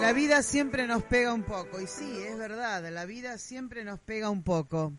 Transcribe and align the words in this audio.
La 0.00 0.12
vida 0.14 0.42
siempre 0.42 0.86
nos 0.86 1.02
pega 1.04 1.32
un 1.32 1.42
poco, 1.42 1.80
y 1.80 1.86
sí, 1.86 2.10
es 2.26 2.36
verdad, 2.36 2.86
la 2.90 3.04
vida 3.04 3.38
siempre 3.38 3.84
nos 3.84 4.00
pega 4.00 4.30
un 4.30 4.42
poco. 4.42 4.92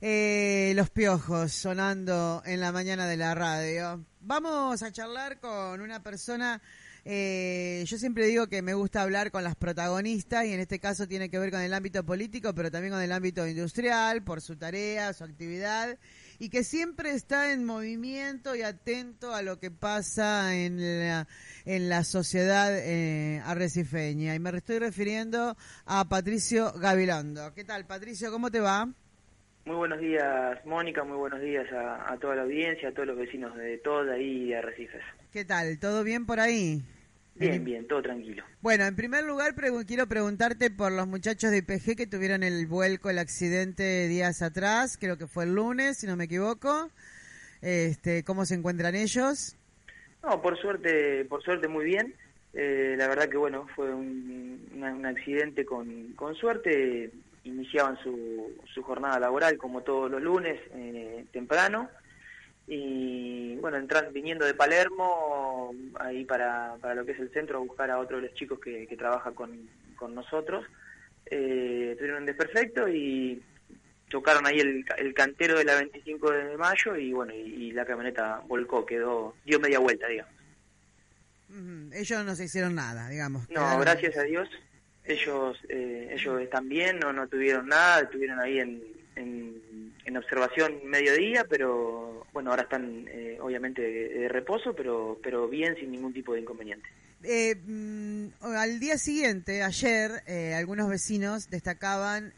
Eh, 0.00 0.72
los 0.76 0.90
piojos 0.90 1.52
sonando 1.52 2.42
en 2.46 2.60
la 2.60 2.72
mañana 2.72 3.06
de 3.06 3.16
la 3.16 3.34
radio. 3.34 4.04
Vamos 4.20 4.82
a 4.82 4.92
charlar 4.92 5.40
con 5.40 5.80
una 5.80 6.02
persona, 6.02 6.62
eh, 7.04 7.84
yo 7.86 7.98
siempre 7.98 8.26
digo 8.26 8.46
que 8.46 8.62
me 8.62 8.74
gusta 8.74 9.02
hablar 9.02 9.30
con 9.30 9.44
las 9.44 9.56
protagonistas, 9.56 10.46
y 10.46 10.52
en 10.52 10.60
este 10.60 10.78
caso 10.78 11.06
tiene 11.06 11.28
que 11.28 11.38
ver 11.38 11.50
con 11.50 11.60
el 11.60 11.74
ámbito 11.74 12.04
político, 12.04 12.54
pero 12.54 12.70
también 12.70 12.92
con 12.92 13.02
el 13.02 13.12
ámbito 13.12 13.46
industrial, 13.46 14.22
por 14.22 14.40
su 14.40 14.56
tarea, 14.56 15.12
su 15.12 15.24
actividad 15.24 15.98
y 16.38 16.48
que 16.48 16.64
siempre 16.64 17.10
está 17.10 17.52
en 17.52 17.64
movimiento 17.64 18.54
y 18.54 18.62
atento 18.62 19.34
a 19.34 19.42
lo 19.42 19.58
que 19.58 19.70
pasa 19.70 20.56
en 20.56 20.78
la, 20.78 21.26
en 21.64 21.88
la 21.88 22.04
sociedad 22.04 22.72
eh, 22.76 23.40
arrecifeña. 23.44 24.34
Y 24.34 24.38
me 24.38 24.50
estoy 24.50 24.78
refiriendo 24.78 25.56
a 25.86 26.08
Patricio 26.08 26.72
Gabilondo. 26.72 27.54
¿Qué 27.54 27.64
tal, 27.64 27.86
Patricio? 27.86 28.30
¿Cómo 28.30 28.50
te 28.50 28.60
va? 28.60 28.88
Muy 29.64 29.76
buenos 29.76 29.98
días, 30.00 30.64
Mónica. 30.66 31.04
Muy 31.04 31.16
buenos 31.16 31.40
días 31.40 31.66
a, 31.72 32.16
toda 32.20 32.36
la 32.36 32.42
audiencia, 32.42 32.90
a 32.90 32.92
todos 32.92 33.06
los 33.06 33.16
vecinos 33.16 33.56
de 33.56 33.78
toda 33.78 34.18
y 34.18 34.48
de 34.48 34.56
Arrecifes. 34.58 35.02
¿Qué 35.32 35.44
tal? 35.44 35.78
¿Todo 35.78 36.04
bien 36.04 36.26
por 36.26 36.38
ahí? 36.40 36.82
Bien, 37.36 37.64
bien, 37.64 37.86
todo 37.88 38.00
tranquilo. 38.00 38.44
Bueno, 38.62 38.84
en 38.84 38.94
primer 38.94 39.24
lugar 39.24 39.54
quiero 39.86 40.06
preguntarte 40.06 40.70
por 40.70 40.92
los 40.92 41.08
muchachos 41.08 41.50
de 41.50 41.58
IPG 41.58 41.96
que 41.96 42.06
tuvieron 42.06 42.44
el 42.44 42.66
vuelco, 42.66 43.10
el 43.10 43.18
accidente 43.18 44.06
días 44.06 44.40
atrás, 44.40 44.96
creo 44.98 45.18
que 45.18 45.26
fue 45.26 45.44
el 45.44 45.54
lunes, 45.54 45.98
si 45.98 46.06
no 46.06 46.16
me 46.16 46.24
equivoco. 46.24 46.90
Este, 47.60 48.22
¿Cómo 48.22 48.44
se 48.44 48.54
encuentran 48.54 48.94
ellos? 48.94 49.56
No, 50.22 50.40
por 50.40 50.58
suerte, 50.58 51.24
por 51.24 51.42
suerte 51.42 51.66
muy 51.66 51.84
bien. 51.84 52.14
Eh, 52.52 52.94
la 52.96 53.08
verdad 53.08 53.28
que 53.28 53.36
bueno, 53.36 53.66
fue 53.74 53.92
un, 53.92 55.02
accidente 55.04 55.64
con, 55.64 56.12
con 56.12 56.34
suerte. 56.36 57.10
Iniciaban 57.42 57.98
su, 58.02 58.52
su 58.72 58.82
jornada 58.82 59.18
laboral 59.18 59.58
como 59.58 59.82
todos 59.82 60.10
los 60.10 60.22
lunes, 60.22 60.58
eh, 60.72 61.26
temprano 61.30 61.90
y 62.66 63.56
bueno, 63.56 63.76
entran, 63.76 64.12
viniendo 64.12 64.46
de 64.46 64.54
Palermo, 64.54 65.74
ahí 66.00 66.24
para, 66.24 66.76
para 66.80 66.94
lo 66.94 67.04
que 67.04 67.12
es 67.12 67.20
el 67.20 67.30
centro, 67.30 67.58
a 67.58 67.62
buscar 67.62 67.90
a 67.90 67.98
otro 67.98 68.16
de 68.16 68.28
los 68.28 68.34
chicos 68.34 68.58
que, 68.58 68.86
que 68.86 68.96
trabaja 68.96 69.32
con, 69.32 69.68
con 69.96 70.14
nosotros, 70.14 70.64
eh, 71.26 71.94
tuvieron 71.98 72.22
un 72.22 72.26
desperfecto 72.26 72.88
y 72.88 73.42
chocaron 74.08 74.46
ahí 74.46 74.60
el, 74.60 74.84
el, 74.98 75.14
cantero 75.14 75.58
de 75.58 75.64
la 75.64 75.76
25 75.76 76.30
de 76.30 76.56
mayo 76.56 76.96
y 76.96 77.12
bueno, 77.12 77.34
y, 77.34 77.72
la 77.72 77.84
camioneta 77.84 78.40
volcó, 78.46 78.86
quedó, 78.86 79.34
dio 79.44 79.60
media 79.60 79.78
vuelta, 79.78 80.06
digamos. 80.06 80.32
Ellos 81.92 82.24
no 82.24 82.34
se 82.34 82.44
hicieron 82.44 82.74
nada, 82.74 83.08
digamos. 83.08 83.48
No, 83.50 83.78
gracias 83.78 84.16
a 84.16 84.22
Dios. 84.22 84.48
Ellos 85.04 85.58
eh, 85.68 86.08
ellos 86.12 86.40
están 86.40 86.68
bien, 86.68 86.98
no, 86.98 87.12
no 87.12 87.28
tuvieron 87.28 87.68
nada, 87.68 88.00
estuvieron 88.00 88.40
ahí 88.40 88.58
en, 88.58 88.82
en 89.16 89.53
observación 90.16 90.80
mediodía, 90.84 91.46
pero 91.48 92.26
bueno, 92.32 92.50
ahora 92.50 92.64
están 92.64 93.06
eh, 93.08 93.38
obviamente 93.40 93.80
de, 93.82 94.28
reposo, 94.28 94.74
pero, 94.74 95.18
pero 95.22 95.48
bien, 95.48 95.74
sin 95.76 95.92
ningún 95.92 96.12
tipo 96.12 96.34
de 96.34 96.40
inconveniente. 96.40 96.88
Eh, 97.22 97.54
mm, 97.54 98.26
al 98.42 98.80
día 98.80 98.98
siguiente, 98.98 99.62
ayer, 99.62 100.22
eh, 100.26 100.54
algunos 100.54 100.88
vecinos 100.88 101.48
destacaban 101.48 102.32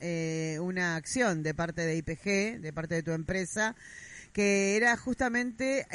una 0.60 0.97
acción 0.97 1.43
de 1.43 1.55
parte 1.55 1.82
de 1.82 1.97
IPG, 1.97 2.60
de 2.60 2.72
parte 2.72 2.94
de 2.97 3.03
tu 3.03 3.12
empresa, 3.12 3.75
que 4.32 4.76
era 4.76 4.97
justamente, 4.97 5.87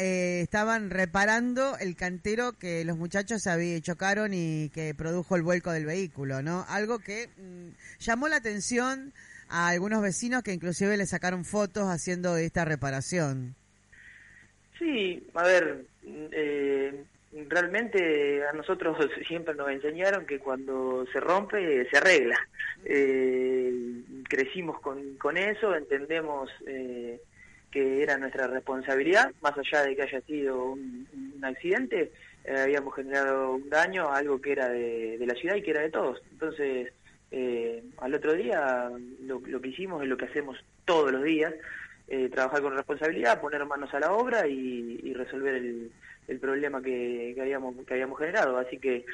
estaban 0.41 0.89
reparando 0.89 1.77
el 1.77 1.95
cantero 1.95 2.53
que 2.53 2.83
los 2.83 2.97
muchachos 2.97 3.45
había, 3.45 3.79
chocaron 3.81 4.33
y 4.33 4.69
que 4.69 4.95
produjo 4.95 5.35
el 5.35 5.43
vuelco 5.43 5.71
del 5.71 5.85
vehículo, 5.85 6.41
¿no? 6.41 6.65
Algo 6.67 6.99
que 6.99 7.29
mm, 7.37 7.99
llamó 7.99 8.27
la 8.27 8.37
atención 8.37 9.13
a 9.51 9.67
algunos 9.67 10.01
vecinos 10.01 10.43
que 10.43 10.53
inclusive 10.53 10.97
le 10.97 11.05
sacaron 11.05 11.43
fotos 11.43 11.83
haciendo 11.89 12.37
esta 12.37 12.63
reparación. 12.65 13.55
Sí, 14.79 15.27
a 15.35 15.43
ver, 15.43 15.85
eh, 16.03 17.03
realmente 17.49 18.47
a 18.47 18.53
nosotros 18.53 18.97
siempre 19.27 19.53
nos 19.53 19.69
enseñaron 19.69 20.25
que 20.25 20.39
cuando 20.39 21.05
se 21.11 21.19
rompe 21.19 21.87
se 21.89 21.97
arregla. 21.97 22.37
Eh, 22.85 24.01
crecimos 24.27 24.79
con, 24.79 25.17
con 25.17 25.37
eso, 25.37 25.75
entendemos 25.75 26.49
eh, 26.65 27.19
que 27.69 28.01
era 28.01 28.17
nuestra 28.17 28.47
responsabilidad, 28.47 29.31
más 29.41 29.53
allá 29.57 29.83
de 29.83 29.95
que 29.95 30.01
haya 30.01 30.21
sido 30.21 30.71
un, 30.71 31.07
accidente, 31.43 32.11
habíamos 32.47 32.93
generado 32.93 33.53
un 33.53 33.67
daño 33.69 34.07
a 34.07 34.17
algo 34.17 34.39
que 34.39 34.51
era 34.51 34.69
de 34.69 35.23
la 35.25 35.33
ciudad 35.33 35.55
y 35.55 35.63
que 35.63 35.71
era 35.71 35.81
de 35.81 35.89
todos. 35.89 36.21
Entonces, 36.31 36.93
eh, 37.31 37.81
al 37.99 38.13
otro 38.13 38.33
día 38.33 38.91
lo, 39.21 39.41
que 39.41 39.69
hicimos 39.69 40.03
es 40.03 40.09
lo 40.09 40.17
que 40.17 40.25
hacemos 40.25 40.57
todos 40.83 41.13
los 41.13 41.23
días, 41.23 41.53
eh, 42.09 42.29
trabajar 42.29 42.61
con 42.61 42.75
responsabilidad, 42.75 43.39
poner 43.39 43.65
manos 43.65 43.93
a 43.93 44.01
la 44.01 44.11
obra 44.11 44.45
y, 44.47 45.13
resolver 45.13 45.55
el, 45.55 45.91
problema 46.39 46.81
que, 46.81 47.35
habíamos, 47.39 47.75
que 47.85 47.93
habíamos 47.93 48.19
generado. 48.19 48.57
Así 48.57 48.77
que 48.77 49.05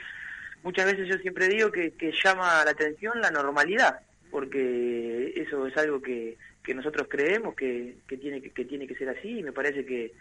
muchas 0.64 0.86
veces 0.86 1.08
yo 1.08 1.18
siempre 1.20 1.48
digo 1.48 1.72
que, 1.72 1.94
llama 2.24 2.64
la 2.66 2.72
atención 2.72 3.22
la 3.22 3.30
normalidad, 3.30 4.00
porque 4.32 5.34
eso 5.36 5.68
es 5.68 5.78
algo 5.78 6.02
que, 6.02 6.38
nosotros 6.74 7.08
creemos 7.10 7.56
que, 7.56 7.96
tiene, 8.20 8.42
que, 8.42 8.66
tiene 8.66 8.88
que 8.88 8.96
ser 8.96 9.08
así 9.10 9.40
y 9.40 9.44
me 9.44 9.54
parece 9.54 9.86
que 9.86 10.12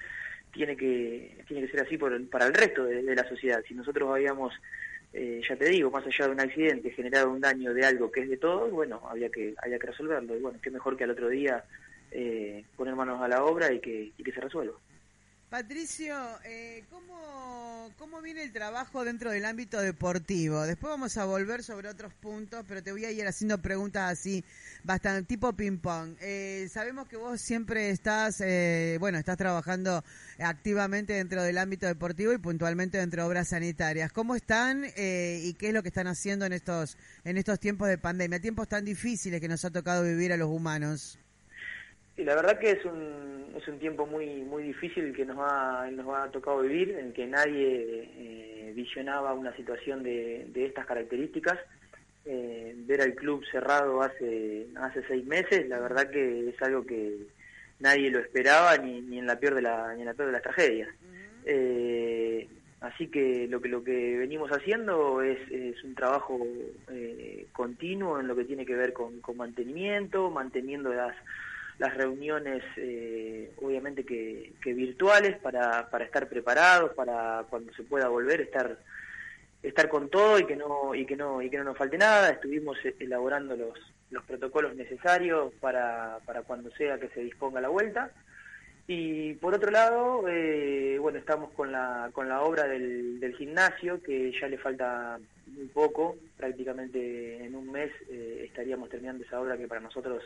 tiene 0.52 0.76
que, 0.76 1.42
tiene 1.48 1.66
que 1.66 1.72
ser 1.72 1.84
así 1.84 1.98
para 1.98 2.46
el 2.46 2.54
resto 2.54 2.84
de 2.84 3.02
la 3.14 3.28
sociedad. 3.28 3.64
Si 3.66 3.74
nosotros 3.74 4.08
habíamos 4.10 4.54
eh, 5.18 5.40
ya 5.48 5.56
te 5.56 5.70
digo, 5.70 5.90
más 5.90 6.06
allá 6.06 6.26
de 6.26 6.32
un 6.32 6.40
accidente, 6.40 6.90
generado 6.90 7.30
un 7.30 7.40
daño 7.40 7.72
de 7.72 7.86
algo 7.86 8.12
que 8.12 8.20
es 8.20 8.28
de 8.28 8.36
todos, 8.36 8.70
bueno, 8.70 9.00
había 9.08 9.30
que, 9.30 9.54
había 9.62 9.78
que 9.78 9.86
resolverlo. 9.86 10.36
Y 10.36 10.40
bueno, 10.40 10.58
qué 10.60 10.70
mejor 10.70 10.94
que 10.94 11.04
al 11.04 11.10
otro 11.10 11.30
día 11.30 11.64
eh, 12.10 12.64
poner 12.76 12.94
manos 12.94 13.22
a 13.22 13.28
la 13.28 13.42
obra 13.42 13.72
y 13.72 13.80
que, 13.80 14.12
y 14.14 14.22
que 14.22 14.32
se 14.32 14.42
resuelva. 14.42 14.74
Patricio, 15.50 16.16
eh, 16.44 16.82
¿cómo, 16.90 17.88
¿cómo 17.98 18.20
viene 18.20 18.42
el 18.42 18.52
trabajo 18.52 19.04
dentro 19.04 19.30
del 19.30 19.44
ámbito 19.44 19.80
deportivo? 19.80 20.62
Después 20.62 20.90
vamos 20.90 21.16
a 21.18 21.24
volver 21.24 21.62
sobre 21.62 21.88
otros 21.88 22.12
puntos, 22.14 22.64
pero 22.66 22.82
te 22.82 22.90
voy 22.90 23.04
a 23.04 23.12
ir 23.12 23.24
haciendo 23.28 23.56
preguntas 23.58 24.10
así, 24.10 24.44
bastante 24.82 25.22
tipo 25.22 25.52
ping-pong. 25.52 26.16
Eh, 26.20 26.68
sabemos 26.68 27.06
que 27.06 27.16
vos 27.16 27.40
siempre 27.40 27.90
estás, 27.90 28.40
eh, 28.40 28.96
bueno, 28.98 29.18
estás 29.18 29.36
trabajando 29.36 30.02
activamente 30.40 31.12
dentro 31.12 31.44
del 31.44 31.58
ámbito 31.58 31.86
deportivo 31.86 32.32
y 32.32 32.38
puntualmente 32.38 32.98
dentro 32.98 33.22
de 33.22 33.28
obras 33.28 33.50
sanitarias. 33.50 34.10
¿Cómo 34.10 34.34
están 34.34 34.84
eh, 34.96 35.40
y 35.44 35.54
qué 35.54 35.68
es 35.68 35.74
lo 35.74 35.82
que 35.82 35.88
están 35.90 36.08
haciendo 36.08 36.44
en 36.44 36.54
estos, 36.54 36.98
en 37.22 37.36
estos 37.36 37.60
tiempos 37.60 37.86
de 37.86 37.98
pandemia? 37.98 38.40
Tiempos 38.40 38.66
tan 38.66 38.84
difíciles 38.84 39.40
que 39.40 39.46
nos 39.46 39.64
ha 39.64 39.70
tocado 39.70 40.02
vivir 40.02 40.32
a 40.32 40.36
los 40.36 40.48
humanos. 40.48 41.20
Sí, 42.16 42.24
la 42.24 42.34
verdad 42.34 42.58
que 42.58 42.70
es 42.70 42.84
un, 42.84 43.52
es 43.54 43.68
un 43.68 43.78
tiempo 43.78 44.06
muy 44.06 44.42
muy 44.42 44.62
difícil 44.62 45.14
que 45.14 45.26
nos 45.26 45.36
ha, 45.38 45.88
nos 45.92 46.08
ha 46.16 46.30
tocado 46.30 46.62
vivir, 46.62 46.90
en 46.98 47.12
que 47.12 47.26
nadie 47.26 48.08
eh, 48.18 48.72
visionaba 48.74 49.34
una 49.34 49.54
situación 49.54 50.02
de, 50.02 50.46
de 50.48 50.64
estas 50.64 50.86
características. 50.86 51.58
Eh, 52.28 52.74
ver 52.78 53.02
al 53.02 53.14
club 53.14 53.44
cerrado 53.52 54.02
hace, 54.02 54.66
hace 54.76 55.00
seis 55.06 55.24
meses, 55.26 55.68
la 55.68 55.78
verdad 55.78 56.10
que 56.10 56.48
es 56.48 56.60
algo 56.60 56.84
que 56.84 57.18
nadie 57.78 58.10
lo 58.10 58.18
esperaba 58.18 58.76
ni, 58.78 59.00
ni 59.00 59.20
en 59.20 59.26
la 59.26 59.38
peor 59.38 59.54
de 59.54 59.62
la, 59.62 59.94
ni 59.94 60.00
en 60.00 60.06
la 60.06 60.14
peor 60.14 60.28
de 60.28 60.32
las 60.32 60.42
tragedias. 60.42 60.88
Eh, 61.44 62.48
así 62.80 63.06
que 63.06 63.46
lo 63.48 63.60
que 63.60 63.68
lo 63.68 63.84
que 63.84 64.18
venimos 64.18 64.50
haciendo 64.50 65.22
es, 65.22 65.38
es 65.52 65.84
un 65.84 65.94
trabajo 65.94 66.44
continuo 67.52 68.18
en 68.18 68.26
lo 68.26 68.34
que 68.34 68.44
tiene 68.44 68.66
que 68.66 68.74
ver 68.74 68.92
con, 68.92 69.20
con 69.20 69.36
mantenimiento, 69.36 70.28
manteniendo 70.30 70.92
las 70.92 71.14
las 71.78 71.94
reuniones 71.94 72.62
eh, 72.76 73.52
obviamente 73.60 74.04
que, 74.04 74.52
virtuales 74.64 75.36
para, 75.38 75.88
para 75.90 76.04
estar 76.04 76.28
preparados 76.28 76.92
para 76.94 77.44
cuando 77.50 77.72
se 77.74 77.82
pueda 77.82 78.08
volver 78.08 78.40
estar 78.40 78.78
estar 79.62 79.88
con 79.88 80.08
todo 80.08 80.38
y 80.38 80.46
que 80.46 80.54
no 80.54 80.94
y 80.94 81.04
que 81.06 81.16
no 81.16 81.42
y 81.42 81.50
que 81.50 81.58
no 81.58 81.64
nos 81.64 81.76
falte 81.76 81.98
nada. 81.98 82.30
Estuvimos 82.30 82.76
eh, 82.84 82.94
elaborando 82.98 83.56
los 83.56 83.78
los 84.10 84.24
protocolos 84.24 84.74
necesarios 84.76 85.52
para, 85.60 86.18
para 86.24 86.42
cuando 86.42 86.70
sea 86.72 86.98
que 86.98 87.08
se 87.08 87.20
disponga 87.20 87.60
la 87.60 87.68
vuelta. 87.68 88.10
Y 88.88 89.34
por 89.34 89.54
otro 89.54 89.70
lado, 89.72 90.28
eh, 90.28 90.96
bueno, 91.00 91.18
estamos 91.18 91.50
con 91.52 91.72
la, 91.72 92.10
con 92.12 92.28
la 92.28 92.42
obra 92.42 92.68
del, 92.68 93.18
del, 93.18 93.34
gimnasio, 93.34 94.00
que 94.00 94.32
ya 94.40 94.46
le 94.46 94.58
falta 94.58 95.18
muy 95.46 95.66
poco, 95.66 96.16
prácticamente 96.36 97.44
en 97.44 97.56
un 97.56 97.72
mes 97.72 97.90
eh, 98.08 98.44
estaríamos 98.46 98.88
terminando 98.88 99.24
esa 99.24 99.40
obra 99.40 99.56
que 99.56 99.66
para 99.66 99.80
nosotros 99.80 100.22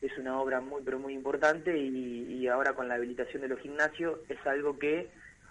es 0.00 0.16
una 0.18 0.40
obra 0.40 0.60
muy, 0.60 0.82
pero 0.84 0.98
muy 0.98 1.14
importante 1.14 1.76
y, 1.76 2.46
ahora 2.48 2.72
con 2.72 2.88
la 2.88 2.94
habilitación 2.94 3.42
de 3.42 3.48
los 3.48 3.60
gimnasios 3.60 4.18
es 4.28 4.44
algo 4.46 4.76
que, 4.78 5.08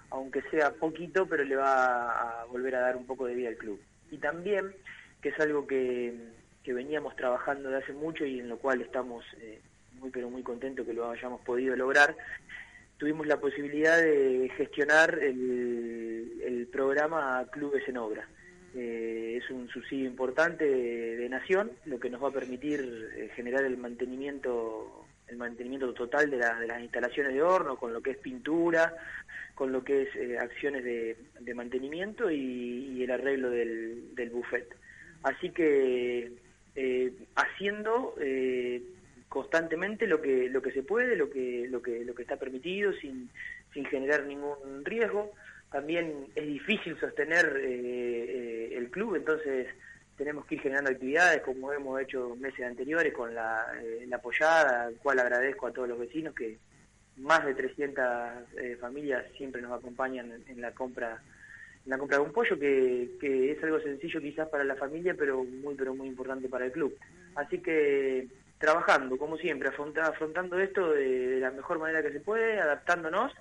aunque 0.09 0.41
sea 0.49 0.73
poquito, 0.73 1.27
pero 1.27 1.43
le 1.43 1.55
va 1.55 2.41
a 2.41 2.45
volver 2.45 2.75
a 2.75 2.81
dar 2.81 2.97
un 2.97 3.05
poco 3.05 3.25
de 3.25 3.35
vida 3.35 3.49
al 3.49 3.57
club. 3.57 3.79
Y 4.11 4.17
también, 4.17 4.73
que 5.21 5.29
es 5.29 5.39
algo 5.39 5.65
que, 5.65 6.13
que 6.63 6.73
veníamos 6.73 7.15
trabajando 7.15 7.69
de 7.69 7.77
hace 7.77 7.93
mucho 7.93 8.25
y 8.25 8.39
en 8.39 8.49
lo 8.49 8.57
cual 8.57 8.81
estamos 8.81 9.23
eh, 9.39 9.61
muy 9.93 10.09
pero 10.09 10.29
muy 10.29 10.43
contentos 10.43 10.85
que 10.85 10.93
lo 10.93 11.09
hayamos 11.09 11.41
podido 11.41 11.75
lograr, 11.75 12.17
tuvimos 12.97 13.27
la 13.27 13.39
posibilidad 13.39 13.97
de 13.97 14.51
gestionar 14.57 15.19
el, 15.19 16.41
el 16.43 16.67
programa 16.67 17.45
Clubes 17.51 17.87
en 17.87 17.97
Obra. 17.97 18.27
Eh, 18.75 19.39
es 19.41 19.49
un 19.49 19.67
subsidio 19.69 20.05
importante 20.05 20.65
de, 20.65 21.29
Nación, 21.29 21.71
lo 21.85 21.99
que 21.99 22.09
nos 22.09 22.23
va 22.23 22.29
a 22.29 22.33
permitir 22.33 23.11
eh, 23.15 23.29
generar 23.35 23.63
el 23.63 23.77
mantenimiento 23.77 25.05
el 25.27 25.37
mantenimiento 25.37 25.93
total 25.93 26.29
de, 26.31 26.37
de, 26.37 26.67
las 26.67 26.81
instalaciones 26.81 27.33
de 27.35 27.43
horno, 27.43 27.77
con 27.77 27.93
lo 27.93 28.01
que 28.01 28.11
es 28.11 28.17
pintura, 28.17 28.95
con 29.53 29.71
lo 29.71 29.83
que 29.83 30.01
es 30.01 30.15
eh, 30.15 30.39
acciones 30.39 30.83
de, 30.83 31.53
mantenimiento 31.53 32.31
y, 32.31 33.03
el 33.03 33.11
arreglo 33.11 33.51
del, 33.51 34.15
del 34.15 34.31
buffet. 34.31 34.75
Así 35.21 35.51
que 35.51 36.31
eh, 36.75 37.13
haciendo 37.35 38.15
constantemente 39.27 40.07
lo 40.07 40.19
que 40.19 40.49
lo 40.49 40.61
que 40.61 40.71
se 40.71 40.81
puede, 40.81 41.15
lo 41.15 41.29
que 41.29 41.67
lo 41.69 41.81
que 41.81 42.03
lo 42.03 42.15
que 42.15 42.23
está 42.23 42.37
permitido 42.37 42.91
sin 42.93 43.29
sin 43.73 43.85
generar 43.85 44.25
ningún 44.25 44.83
riesgo. 44.83 45.31
También 45.71 46.27
es 46.35 46.45
difícil 46.45 46.99
sostener 46.99 47.59
eh, 47.63 48.75
el 48.75 48.89
club, 48.89 49.15
entonces 49.15 49.67
tenemos 50.17 50.45
que 50.45 50.55
ir 50.55 50.61
generando 50.61 50.91
actividades 50.91 51.41
como 51.43 51.71
hemos 51.71 52.01
hecho 52.01 52.35
meses 52.35 52.65
anteriores 52.65 53.13
con 53.13 53.33
la, 53.33 53.67
la 54.07 54.15
apoyada, 54.17 54.85
al 54.85 54.95
cual 54.95 55.19
agradezco 55.19 55.67
a 55.67 55.71
todos 55.71 55.87
los 55.87 55.99
vecinos 55.99 56.35
que 56.35 56.57
más 57.17 57.45
de 57.45 57.53
300 57.53 58.79
familias 58.79 59.25
siempre 59.37 59.61
nos 59.61 59.71
acompañan 59.71 60.31
en, 60.31 60.43
en 60.47 60.61
la 60.61 60.71
compra 60.73 61.21
la 61.85 61.97
compra 61.97 62.17
de 62.17 62.23
un 62.23 62.31
pollo 62.31 62.57
que, 62.59 63.11
que 63.19 63.51
es 63.51 63.63
algo 63.63 63.79
sencillo 63.79 64.21
quizás 64.21 64.47
para 64.49 64.63
la 64.63 64.75
familia, 64.75 65.15
pero 65.17 65.43
muy, 65.43 65.75
pero 65.75 65.95
muy 65.95 66.07
importante 66.07 66.47
para 66.47 66.65
el 66.65 66.71
club. 66.71 66.95
Así 67.35 67.59
que 67.59 68.27
trabajando, 68.59 69.17
como 69.17 69.37
siempre, 69.37 69.69
afrontando 69.69 70.59
esto 70.59 70.91
de, 70.91 71.39
la 71.39 71.51
mejor 71.51 71.79
manera 71.79 72.03
que 72.03 72.11
se 72.11 72.19
puede, 72.19 72.59
adaptándonos 72.59 73.33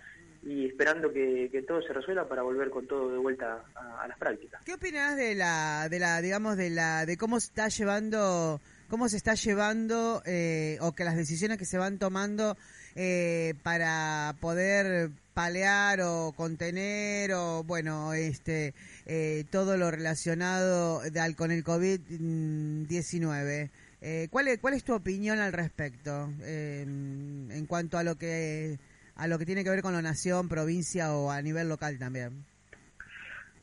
y 0.42 0.66
esperando 0.66 1.12
que, 1.12 1.48
que, 1.50 1.62
todo 1.62 1.82
se 1.82 1.92
resuelva 1.92 2.28
para 2.28 2.42
volver 2.42 2.70
con 2.70 2.86
todo 2.86 3.10
de 3.10 3.18
vuelta 3.18 3.64
a, 3.74 4.06
las 4.06 4.18
prácticas. 4.18 4.62
¿Qué 4.64 4.74
opinas 4.74 5.16
de 5.16 5.34
la, 5.34 5.88
de 5.88 5.98
la, 5.98 6.20
digamos, 6.20 6.56
de 6.56 6.70
la, 6.70 7.06
de 7.06 7.16
cómo 7.16 7.40
se 7.40 7.48
está 7.48 7.68
llevando, 7.68 8.60
cómo 8.88 9.08
se 9.08 9.16
está 9.16 9.34
llevando 9.34 10.22
eh, 10.24 10.78
o 10.80 10.92
que 10.92 11.04
las 11.04 11.16
decisiones 11.16 11.58
que 11.58 11.64
se 11.64 11.78
van 11.78 11.98
tomando 11.98 12.56
eh, 12.94 13.54
para 13.62 14.34
poder 14.40 15.10
palear 15.38 16.00
o 16.00 16.32
contener 16.36 17.32
o 17.32 17.62
bueno 17.62 18.12
este 18.12 18.74
eh, 19.06 19.44
todo 19.52 19.76
lo 19.76 19.88
relacionado 19.88 21.00
de, 21.02 21.34
con 21.36 21.52
el 21.52 21.62
COVID-19 21.62 23.70
eh, 24.00 24.28
¿cuál, 24.32 24.48
es, 24.48 24.58
¿cuál 24.58 24.74
es 24.74 24.82
tu 24.82 24.94
opinión 24.94 25.38
al 25.38 25.52
respecto 25.52 26.28
eh, 26.42 26.82
en 26.82 27.66
cuanto 27.66 27.98
a 27.98 28.02
lo 28.02 28.16
que 28.16 28.80
a 29.18 29.26
lo 29.26 29.38
que 29.38 29.44
tiene 29.44 29.64
que 29.64 29.70
ver 29.70 29.82
con 29.82 29.92
la 29.92 30.00
nación 30.00 30.48
provincia 30.48 31.12
o 31.12 31.30
a 31.30 31.42
nivel 31.42 31.68
local 31.68 31.98
también. 31.98 32.44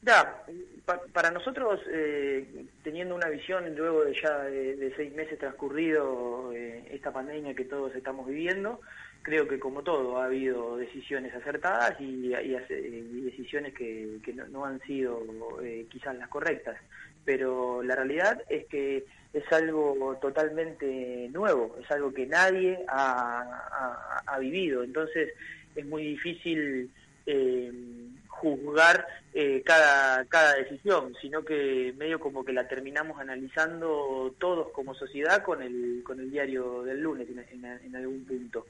Ya 0.02 0.44
pa, 0.86 1.02
para 1.14 1.32
nosotros 1.32 1.80
eh, 1.92 2.66
teniendo 2.84 3.16
una 3.16 3.30
visión 3.30 3.76
luego 3.76 4.06
de 4.06 4.14
ya 4.22 4.44
de, 4.44 4.94
seis 4.96 5.14
meses 5.16 5.40
transcurrido 5.40 6.52
eh, 6.54 6.88
esta 6.92 7.12
pandemia 7.12 7.56
que 7.56 7.66
todos 7.66 7.96
estamos 7.96 8.28
viviendo 8.28 8.82
creo 9.24 9.48
que 9.48 9.60
como 9.60 9.82
todo 9.82 10.20
ha 10.20 10.26
habido 10.26 10.78
decisiones 10.78 11.34
acertadas 11.34 12.00
y, 12.00 12.28
y, 12.28 12.56
y 12.56 13.22
decisiones 13.22 13.74
que, 13.74 14.20
que 14.24 14.34
no, 14.34 14.48
no, 14.50 14.66
han 14.66 14.80
sido 14.82 15.26
eh, 15.64 15.88
quizás 15.90 16.16
las 16.16 16.30
correctas, 16.30 16.78
pero 17.26 17.84
la 17.84 17.96
realidad 17.96 18.42
es 18.50 18.66
que 18.68 19.06
es 19.34 19.52
algo 19.52 20.18
totalmente 20.22 21.28
nuevo, 21.32 21.76
es 21.82 21.92
algo 21.92 22.14
que 22.14 22.26
nadie 22.26 22.80
ha, 22.88 24.38
vivido, 24.40 24.84
entonces 24.84 25.34
es 25.76 25.86
muy 25.86 26.04
difícil 26.04 26.90
eh, 27.26 27.72
juzgar 28.28 29.08
eh, 29.34 29.62
cada, 29.66 30.26
cada 30.26 30.56
decisión, 30.56 31.14
sino 31.22 31.44
que 31.44 31.94
medio 31.98 32.20
como 32.20 32.46
que 32.46 32.54
la 32.54 32.68
terminamos 32.68 33.20
analizando 33.20 34.34
todos 34.38 34.72
como 34.72 34.94
sociedad 34.94 35.44
con 35.44 35.62
el, 35.62 36.02
con 36.06 36.20
el 36.20 36.30
diario 36.32 36.84
del 36.84 37.02
lunes 37.02 37.28
en 37.30 37.96
algún 37.96 38.26
punto 38.26 38.66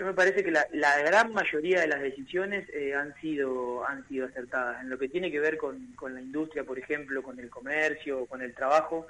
yo 0.00 0.06
me 0.06 0.14
parece 0.14 0.42
que 0.42 0.50
la, 0.50 0.66
gran 1.04 1.34
mayoría 1.34 1.82
de 1.82 1.86
las 1.86 2.00
decisiones 2.00 2.66
eh, 2.72 2.94
han 2.94 3.14
sido 3.20 3.86
han 3.86 4.08
sido 4.08 4.24
acertadas. 4.28 4.80
En 4.80 4.88
lo 4.88 4.98
que 4.98 5.10
tiene 5.10 5.30
que 5.30 5.40
ver 5.40 5.58
con, 5.58 5.92
con 5.94 6.14
la 6.14 6.22
industria 6.22 6.64
por 6.64 6.78
ejemplo 6.78 7.22
con 7.22 7.38
el 7.38 7.50
comercio 7.50 8.24
con 8.24 8.40
el 8.40 8.54
trabajo 8.54 9.06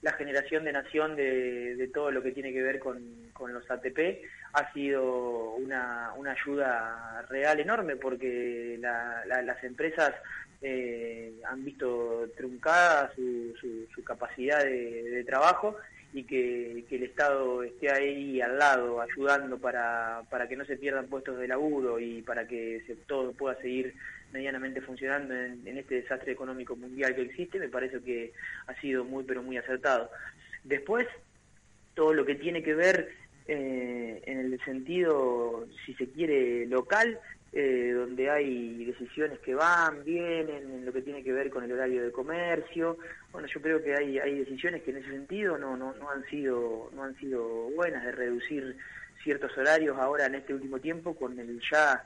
la 0.00 0.14
generación 0.14 0.64
de 0.64 0.72
nación 0.72 1.14
de, 1.14 1.76
de 1.76 1.88
todo 1.88 2.10
lo 2.10 2.22
que 2.22 2.32
tiene 2.32 2.54
que 2.54 2.62
ver 2.62 2.78
con, 2.78 3.02
con 3.34 3.52
los 3.52 3.70
ATP 3.70 4.24
ha 4.54 4.72
sido 4.72 5.56
una, 5.56 6.14
una 6.16 6.32
ayuda 6.32 7.20
real 7.28 7.60
enorme 7.60 7.96
porque 7.96 8.78
la, 8.80 9.22
la, 9.26 9.42
las 9.42 9.62
empresas 9.62 10.14
eh, 10.62 11.34
han 11.44 11.62
visto 11.66 12.30
truncada 12.34 13.12
su, 13.14 13.54
su, 13.94 14.02
capacidad 14.04 14.64
de 14.64 15.22
trabajo 15.26 15.76
y 16.12 16.24
que, 16.24 16.84
el 16.90 17.02
Estado 17.02 17.62
esté 17.62 17.90
ahí 17.90 18.40
al 18.40 18.58
lado 18.58 19.00
ayudando 19.00 19.58
para, 19.58 20.22
para 20.30 20.48
que 20.48 20.56
no 20.56 20.64
se 20.64 20.76
pierdan 20.76 21.06
puestos 21.06 21.38
de 21.38 21.48
laburo 21.48 22.00
y 22.00 22.22
para 22.22 22.46
que 22.46 22.82
se, 22.86 22.96
todo 22.96 23.32
pueda 23.32 23.60
seguir 23.60 23.94
medianamente 24.32 24.80
funcionando 24.80 25.34
en, 25.34 25.66
en, 25.66 25.78
este 25.78 25.96
desastre 25.96 26.32
económico 26.32 26.76
mundial 26.76 27.14
que 27.14 27.22
existe, 27.22 27.58
me 27.58 27.68
parece 27.68 28.00
que 28.00 28.32
ha 28.66 28.74
sido 28.80 29.04
muy 29.04 29.24
pero 29.24 29.42
muy 29.42 29.56
acertado. 29.56 30.10
Después, 30.64 31.06
todo 31.94 32.12
lo 32.12 32.24
que 32.24 32.34
tiene 32.34 32.62
que 32.62 32.74
ver 32.74 33.10
eh, 33.52 34.22
en 34.26 34.38
el 34.38 34.64
sentido, 34.64 35.66
si 35.84 35.94
se 35.94 36.06
quiere, 36.08 36.66
local, 36.66 37.18
eh, 37.52 37.92
donde 37.94 38.30
hay 38.30 38.84
decisiones 38.84 39.38
que 39.40 39.54
van, 39.54 40.04
vienen, 40.04 40.70
en 40.70 40.86
lo 40.86 40.92
que 40.92 41.02
tiene 41.02 41.24
que 41.24 41.32
ver 41.32 41.50
con 41.50 41.64
el 41.64 41.72
horario 41.72 42.02
de 42.02 42.12
comercio. 42.12 42.98
Bueno, 43.32 43.48
yo 43.48 43.60
creo 43.60 43.82
que 43.82 43.94
hay, 43.94 44.18
hay 44.18 44.38
decisiones 44.38 44.82
que 44.82 44.92
en 44.92 44.98
ese 44.98 45.10
sentido 45.10 45.58
no, 45.58 45.76
no, 45.76 45.92
no, 45.94 46.10
han 46.10 46.24
sido, 46.26 46.90
no 46.94 47.04
han 47.04 47.16
sido 47.18 47.44
buenas 47.70 48.04
de 48.04 48.12
reducir 48.12 48.76
ciertos 49.22 49.56
horarios 49.58 49.98
ahora 49.98 50.26
en 50.26 50.36
este 50.36 50.54
último 50.54 50.78
tiempo 50.78 51.14
con 51.14 51.38
el 51.38 51.60
ya 51.70 52.04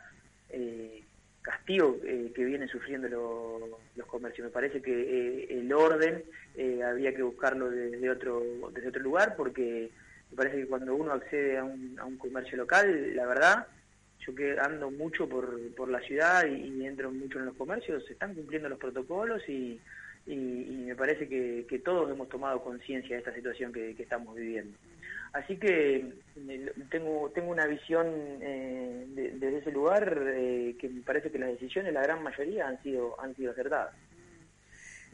eh, 0.50 1.02
castigo 1.44 1.98
eh, 2.04 2.32
que 2.34 2.42
vienen 2.42 2.68
sufriendo 2.68 3.06
lo, 3.06 3.78
los 3.96 4.06
comercios. 4.06 4.46
Me 4.46 4.50
parece 4.50 4.80
que 4.80 4.92
eh, 4.92 5.46
el 5.50 5.70
orden 5.72 6.24
eh, 6.56 6.82
habría 6.82 7.14
que 7.14 7.22
buscarlo 7.22 7.70
desde 7.70 8.10
otro, 8.10 8.42
desde 8.72 8.88
otro 8.88 9.02
lugar 9.02 9.36
porque 9.36 9.90
me 10.30 10.36
parece 10.36 10.56
que 10.56 10.66
cuando 10.66 10.94
uno 10.94 11.12
accede 11.12 11.58
a 11.58 11.64
un, 11.64 11.96
a 11.98 12.06
un 12.06 12.16
comercio 12.16 12.56
local, 12.56 13.14
la 13.14 13.26
verdad, 13.26 13.66
yo 14.26 14.34
que 14.34 14.58
ando 14.58 14.90
mucho 14.90 15.28
por, 15.28 15.58
por 15.74 15.88
la 15.88 16.00
ciudad 16.00 16.46
y, 16.46 16.84
entro 16.84 17.10
mucho 17.10 17.38
en 17.38 17.46
los 17.46 17.56
comercios, 17.56 18.04
se 18.06 18.12
están 18.12 18.34
cumpliendo 18.34 18.68
los 18.68 18.78
protocolos 18.78 19.42
y, 19.48 19.80
y, 20.26 20.34
me 20.86 20.94
parece 20.94 21.28
que, 21.28 21.66
que, 21.68 21.78
todos 21.78 22.10
hemos 22.10 22.28
tomado 22.28 22.62
conciencia 22.62 23.16
de 23.16 23.18
esta 23.18 23.34
situación 23.34 23.72
que, 23.72 23.90
estamos 23.98 24.34
viviendo. 24.34 24.76
Así 25.32 25.56
que 25.56 26.12
tengo, 26.90 27.30
tengo 27.34 27.50
una 27.50 27.66
visión 27.66 28.06
eh, 28.40 29.04
de, 29.08 29.32
desde 29.32 29.58
ese 29.58 29.72
lugar 29.72 30.16
eh, 30.34 30.76
que 30.78 30.88
me 30.88 31.00
parece 31.00 31.30
que 31.30 31.38
las 31.38 31.50
decisiones, 31.50 31.92
la 31.92 32.02
gran 32.02 32.22
mayoría, 32.22 32.68
han 32.68 32.80
sido, 32.82 33.20
han 33.20 33.34
sido 33.34 33.50
acertadas. 33.50 33.94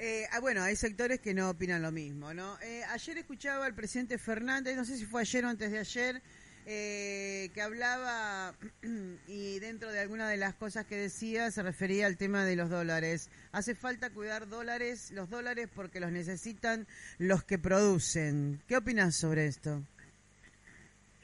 Eh, 0.02 0.26
ah, 0.32 0.40
bueno, 0.40 0.62
hay 0.62 0.76
sectores 0.76 1.20
que 1.20 1.34
no 1.34 1.50
opinan 1.50 1.82
lo 1.82 1.92
mismo, 1.92 2.32
¿no? 2.32 2.58
Eh, 2.62 2.82
ayer 2.84 3.18
escuchaba 3.18 3.66
al 3.66 3.74
presidente 3.74 4.16
Fernández, 4.16 4.74
no 4.74 4.86
sé 4.86 4.96
si 4.96 5.04
fue 5.04 5.20
ayer 5.20 5.44
o 5.44 5.48
antes 5.48 5.70
de 5.70 5.78
ayer, 5.78 6.22
eh, 6.66 7.50
que 7.54 7.62
hablaba 7.62 8.54
y 9.26 9.58
dentro 9.60 9.90
de 9.90 10.00
alguna 10.00 10.28
de 10.28 10.36
las 10.36 10.54
cosas 10.54 10.86
que 10.86 10.96
decía 10.96 11.50
se 11.50 11.62
refería 11.62 12.06
al 12.06 12.16
tema 12.16 12.44
de 12.44 12.56
los 12.56 12.70
dólares. 12.70 13.30
Hace 13.52 13.74
falta 13.74 14.10
cuidar 14.10 14.48
dólares, 14.48 15.10
los 15.12 15.30
dólares 15.30 15.68
porque 15.74 16.00
los 16.00 16.12
necesitan 16.12 16.86
los 17.18 17.44
que 17.44 17.58
producen. 17.58 18.60
¿Qué 18.68 18.76
opinas 18.76 19.16
sobre 19.16 19.46
esto? 19.46 19.82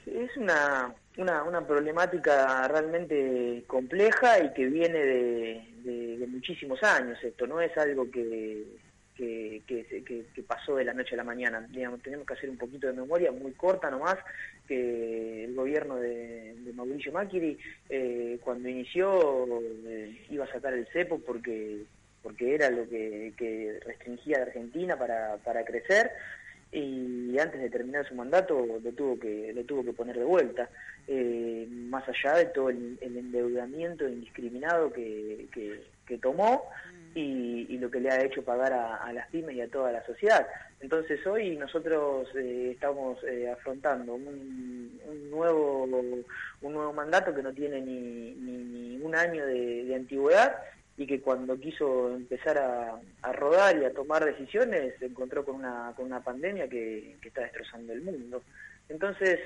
Es 0.05 0.35
una, 0.37 0.93
una, 1.17 1.43
una 1.43 1.67
problemática 1.67 2.67
realmente 2.67 3.63
compleja 3.67 4.39
y 4.43 4.53
que 4.53 4.65
viene 4.67 4.99
de, 4.99 5.67
de, 5.83 6.17
de 6.17 6.27
muchísimos 6.27 6.81
años. 6.81 7.17
Esto 7.21 7.45
no 7.45 7.59
es 7.59 7.77
algo 7.77 8.09
que, 8.09 8.65
que, 9.17 9.61
que, 9.65 10.43
pasó 10.43 10.75
de 10.75 10.85
la 10.85 10.93
noche 10.93 11.15
a 11.15 11.17
la 11.17 11.23
mañana. 11.23 11.65
Digamos, 11.69 12.01
tenemos 12.01 12.25
que 12.25 12.33
hacer 12.33 12.49
un 12.49 12.57
poquito 12.57 12.87
de 12.87 12.93
memoria, 12.93 13.31
muy 13.31 13.51
corta 13.53 13.89
nomás, 13.89 14.17
que 14.67 15.45
el 15.45 15.55
gobierno 15.55 15.95
de, 15.97 16.55
Mauricio 16.75 17.11
Macri, 17.11 17.57
eh, 17.89 18.37
cuando 18.41 18.69
inició, 18.69 19.47
eh, 19.87 20.25
iba 20.29 20.45
a 20.45 20.51
sacar 20.51 20.73
el 20.73 20.87
cepo 20.87 21.19
porque 21.19 21.83
porque 22.21 22.55
era 22.55 22.69
lo 22.69 22.87
que, 22.89 23.79
restringía 23.85 24.39
a 24.39 24.41
Argentina 24.41 24.97
para, 24.97 25.37
para 25.37 25.63
crecer 25.63 26.11
y 26.71 27.39
antes 27.39 27.61
de 27.61 27.69
terminar 27.69 28.05
su 28.05 28.15
mandato 28.15 28.65
lo 28.83 28.91
tuvo 28.91 29.17
que 29.17 29.53
lo 29.53 29.63
tuvo 29.63 29.85
que 29.85 29.93
poner 29.93 30.17
de 30.17 30.25
vuelta 30.25 30.69
eh, 31.07 31.65
más 31.69 32.03
allá 32.09 32.35
de 32.35 32.45
todo 32.47 32.69
el, 32.69 32.97
endeudamiento 33.01 34.05
indiscriminado 34.07 34.91
que, 34.91 35.47
que, 36.05 36.17
tomó 36.17 36.63
y, 37.15 37.77
lo 37.77 37.91
que 37.91 37.99
le 37.99 38.09
ha 38.09 38.23
hecho 38.23 38.43
pagar 38.43 38.73
a, 38.73 39.13
las 39.13 39.27
pymes 39.29 39.55
y 39.55 39.61
a 39.61 39.69
toda 39.69 39.91
la 39.91 40.03
sociedad 40.05 40.47
entonces 40.79 41.25
hoy 41.27 41.55
nosotros 41.55 42.27
eh, 42.35 42.71
estamos 42.73 43.23
eh, 43.23 43.49
afrontando 43.51 44.15
un, 44.15 44.99
un, 45.07 45.29
nuevo 45.29 45.83
un 45.83 46.73
nuevo 46.73 46.93
mandato 46.93 47.35
que 47.35 47.43
no 47.43 47.53
tiene 47.53 47.79
ni, 47.81 48.31
ni, 48.31 48.99
un 49.01 49.15
año 49.15 49.45
de 49.45 49.93
antigüedad 49.95 50.55
y 50.97 51.05
que 51.05 51.21
cuando 51.21 51.59
quiso 51.59 52.15
empezar 52.15 52.57
a, 52.57 53.31
rodar 53.31 53.77
y 53.77 53.85
a 53.85 53.93
tomar 53.93 54.25
decisiones 54.25 54.95
se 54.97 55.05
encontró 55.05 55.45
con 55.45 55.55
una, 55.55 55.93
con 55.95 56.05
una 56.05 56.21
pandemia 56.21 56.67
que, 56.67 57.15
está 57.21 57.41
destrozando 57.41 57.93
el 57.93 58.01
mundo. 58.01 58.43
Entonces, 58.89 59.39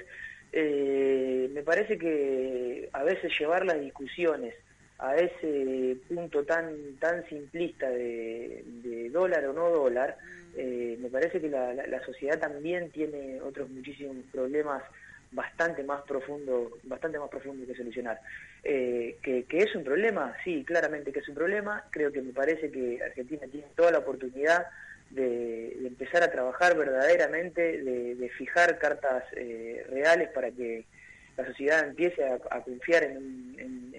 eh, 0.53 1.49
me 1.53 1.61
parece 1.61 1.97
que 1.97 2.89
a 2.93 3.03
veces 3.03 3.31
llevar 3.37 3.65
las 3.65 3.81
discusiones 3.81 4.55
a 5.01 5.15
ese 5.17 5.97
punto 6.07 6.43
tan 6.43 6.95
tan 6.99 7.27
simplista 7.27 7.89
de, 7.89 8.63
dólar 9.11 9.45
o 9.47 9.53
no 9.53 9.69
dólar, 9.69 10.17
eh, 10.55 10.97
me 11.01 11.09
parece 11.09 11.41
que 11.41 11.49
la, 11.49 11.73
la, 11.73 12.05
sociedad 12.05 12.39
también 12.39 12.89
tiene 12.91 13.41
otros 13.41 13.69
muchísimos 13.69 14.17
problemas 14.31 14.83
bastante 15.31 15.83
más 15.83 16.01
profundo, 16.03 16.77
bastante 16.83 17.17
más 17.17 17.29
profundo 17.29 17.65
que 17.65 17.75
solucionar. 17.75 18.19
Eh, 18.63 19.17
que, 19.21 19.45
es 19.49 19.75
un 19.75 19.83
problema, 19.83 20.35
sí, 20.43 20.63
claramente 20.63 21.11
que 21.11 21.19
es 21.19 21.29
un 21.29 21.35
problema. 21.35 21.83
Creo 21.89 22.11
que 22.11 22.21
me 22.21 22.33
parece 22.33 22.69
que 22.69 23.01
Argentina 23.03 23.47
tiene 23.49 23.67
toda 23.75 23.91
la 23.91 23.99
oportunidad 23.99 24.67
de, 25.09 25.87
empezar 25.87 26.23
a 26.23 26.31
trabajar 26.31 26.77
verdaderamente, 26.77 27.81
de, 27.81 28.29
fijar 28.37 28.77
cartas 28.77 29.23
eh, 29.35 29.85
reales 29.89 30.29
para 30.29 30.51
que 30.51 30.85
la 31.37 31.45
sociedad 31.45 31.87
empiece 31.87 32.23
a, 32.25 32.61
confiar 32.61 33.03
en 33.03 33.17
un, 33.17 33.91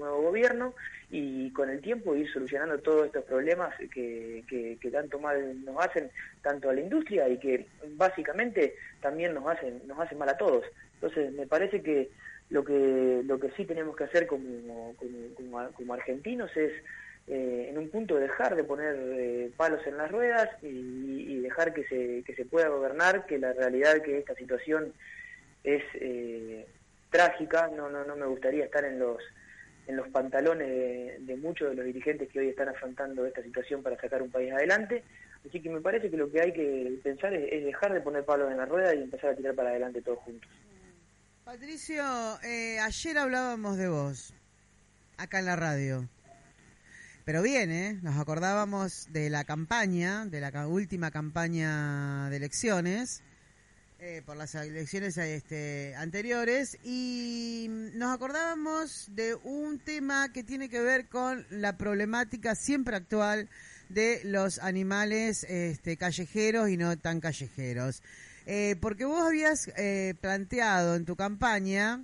nuevo 0.00 0.22
gobierno 0.22 0.74
y 1.10 1.50
con 1.52 1.70
el 1.70 1.80
tiempo 1.80 2.14
ir 2.14 2.30
solucionando 2.32 2.78
todos 2.78 3.06
estos 3.06 3.24
problemas 3.24 3.74
que, 3.92 4.44
que, 4.48 4.90
tanto 4.90 5.18
mal 5.18 5.64
nos 5.64 5.84
hacen 5.84 6.10
tanto 6.42 6.70
a 6.70 6.74
la 6.74 6.80
industria 6.80 7.28
y 7.28 7.38
que 7.38 7.66
básicamente 7.96 8.74
también 9.00 9.34
nos 9.34 9.46
hacen 9.46 9.82
nos 9.86 9.98
hacen 9.98 10.18
mal 10.18 10.28
a 10.28 10.36
todos. 10.36 10.64
Entonces 10.94 11.32
me 11.32 11.46
parece 11.46 11.82
que 11.82 12.10
lo 12.50 12.64
que 12.64 13.22
lo 13.24 13.38
que 13.38 13.50
sí 13.52 13.64
tenemos 13.64 13.96
que 13.96 14.04
hacer 14.04 14.26
como 14.26 14.94
como, 15.74 15.94
argentinos 15.94 16.56
es 16.56 16.72
eh, 17.26 17.68
en 17.70 17.78
un 17.78 17.90
punto 17.90 18.16
dejar 18.16 18.56
de 18.56 18.64
poner 18.64 18.96
eh, 18.96 19.50
palos 19.56 19.86
en 19.86 19.96
las 19.96 20.10
ruedas 20.10 20.48
y, 20.62 21.38
dejar 21.40 21.72
que 21.72 21.84
se, 21.84 22.22
que 22.24 22.34
se 22.34 22.44
pueda 22.44 22.68
gobernar 22.68 23.26
que 23.26 23.38
la 23.38 23.52
realidad 23.52 24.02
que 24.02 24.18
esta 24.18 24.34
situación 24.34 24.92
es 25.64 25.82
eh, 25.94 26.64
trágica, 27.10 27.68
no, 27.74 27.90
no, 27.90 28.04
no 28.04 28.14
me 28.14 28.26
gustaría 28.26 28.64
estar 28.64 28.84
en 28.84 28.98
los 28.98 29.20
en 29.90 29.96
los 29.96 30.08
pantalones 30.08 31.26
de, 31.26 31.36
muchos 31.36 31.68
de 31.68 31.74
los 31.74 31.84
dirigentes 31.84 32.28
que 32.28 32.38
hoy 32.38 32.48
están 32.48 32.68
afrontando 32.68 33.26
esta 33.26 33.42
situación 33.42 33.82
para 33.82 34.00
sacar 34.00 34.22
un 34.22 34.30
país 34.30 34.52
adelante. 34.52 35.02
Así 35.46 35.60
que 35.60 35.68
me 35.68 35.80
parece 35.80 36.10
que 36.10 36.16
lo 36.16 36.30
que 36.30 36.40
hay 36.40 36.52
que 36.52 36.98
pensar 37.02 37.34
es, 37.34 37.64
dejar 37.64 37.92
de 37.92 38.00
poner 38.00 38.24
palos 38.24 38.50
en 38.50 38.58
la 38.58 38.66
rueda 38.66 38.94
y 38.94 39.02
empezar 39.02 39.30
a 39.30 39.36
tirar 39.36 39.54
para 39.54 39.70
adelante 39.70 40.00
todos 40.00 40.18
juntos. 40.20 40.48
Patricio, 41.44 42.04
eh, 42.44 42.78
ayer 42.78 43.18
hablábamos 43.18 43.76
de 43.76 43.88
vos, 43.88 44.32
acá 45.16 45.40
en 45.40 45.46
la 45.46 45.56
radio. 45.56 46.08
Pero 47.24 47.42
bien, 47.42 47.70
¿eh? 47.70 47.98
Nos 48.02 48.16
acordábamos 48.18 49.12
de 49.12 49.28
la 49.28 49.44
campaña, 49.44 50.24
de 50.26 50.40
la 50.40 50.68
última 50.68 51.10
campaña 51.10 52.30
de 52.30 52.36
elecciones, 52.36 53.24
eh, 54.02 54.22
por 54.24 54.36
las 54.38 54.54
elecciones 54.54 55.18
este, 55.18 55.94
anteriores 55.94 56.78
y 56.82 57.66
nos 57.68 58.14
acordábamos 58.14 59.08
de 59.14 59.34
un 59.34 59.78
tema 59.78 60.32
que 60.32 60.42
tiene 60.42 60.70
que 60.70 60.80
ver 60.80 61.08
con 61.08 61.44
la 61.50 61.76
problemática 61.76 62.54
siempre 62.54 62.96
actual 62.96 63.50
de 63.90 64.22
los 64.24 64.58
animales 64.58 65.44
este, 65.44 65.98
callejeros 65.98 66.70
y 66.70 66.78
no 66.78 66.96
tan 66.96 67.20
callejeros. 67.20 68.02
Eh, 68.46 68.76
porque 68.80 69.04
vos 69.04 69.22
habías 69.22 69.68
eh, 69.76 70.14
planteado 70.18 70.96
en 70.96 71.04
tu 71.04 71.14
campaña 71.14 72.00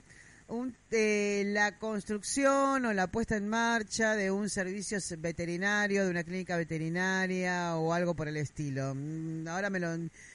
un, 0.49 0.76
la 0.91 1.79
construcción 1.79 2.85
o 2.85 2.93
la 2.93 3.09
puesta 3.09 3.37
en 3.37 3.49
marcha 3.49 4.15
de 4.15 4.31
un 4.31 4.49
servicio 4.49 4.99
veterinario, 5.19 6.05
de 6.05 6.11
una 6.11 6.25
clínica 6.25 6.57
veterinaria 6.57 7.76
o 7.76 7.93
algo 7.93 8.15
por 8.15 8.29
el 8.29 8.37
estilo. 8.37 8.95
Mm, 8.95 9.49
ahora 9.49 9.71
me 9.71 9.81
lo 9.81 9.88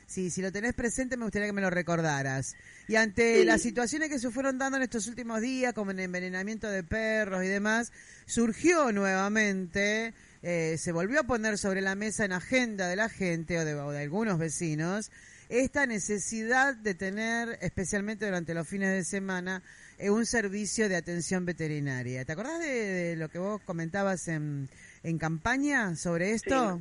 si, 0.08 0.30
si 0.30 0.42
lo 0.42 0.52
tenés 0.52 0.74
presente 0.74 1.16
me 1.16 1.24
gustaría 1.24 1.48
que 1.48 1.54
me 1.54 1.62
lo 1.62 1.70
recordaras. 1.70 2.56
Y 2.88 2.96
ante 2.96 3.46
las 3.46 3.62
situaciones 3.62 4.10
que 4.10 4.20
se 4.20 4.30
fueron 4.32 4.58
dando 4.58 4.78
en 4.78 4.84
estos 4.84 5.08
últimos 5.08 5.40
días, 5.40 5.74
como 5.74 5.92
el 5.92 6.00
envenenamiento 6.00 6.70
de 6.70 6.84
perros 6.84 7.44
y 7.44 7.48
demás, 7.48 7.94
surgió 8.26 8.92
nuevamente, 8.92 10.14
eh, 10.44 10.76
se 10.78 10.92
volvió 10.92 11.22
a 11.22 11.24
poner 11.24 11.58
sobre 11.58 11.82
la 11.82 11.96
mesa 11.96 12.26
en 12.26 12.34
agenda 12.34 12.88
de 12.88 12.96
la 12.96 13.10
gente 13.10 13.60
o 13.60 13.66
de, 13.66 14.00
algunos 14.00 14.40
vecinos, 14.40 15.12
esta 15.50 15.86
necesidad 15.86 16.76
de 16.76 16.96
tener, 16.96 17.60
especialmente 17.62 18.26
durante 18.26 18.54
los 18.54 18.68
fines 18.68 18.92
de 18.92 19.04
semana, 19.04 19.62
eh, 19.62 19.91
un 20.10 20.26
servicio 20.26 20.90
de 20.90 20.96
atención 20.96 21.46
veterinaria. 21.46 22.26
¿Te 22.26 22.32
acordás 22.32 22.60
de, 22.60 23.16
lo 23.18 23.30
que 23.30 23.40
vos 23.40 23.62
comentabas 23.62 24.28
en, 24.28 24.70
en 25.04 25.18
campaña 25.18 25.96
sobre 25.96 26.32
esto? 26.32 26.80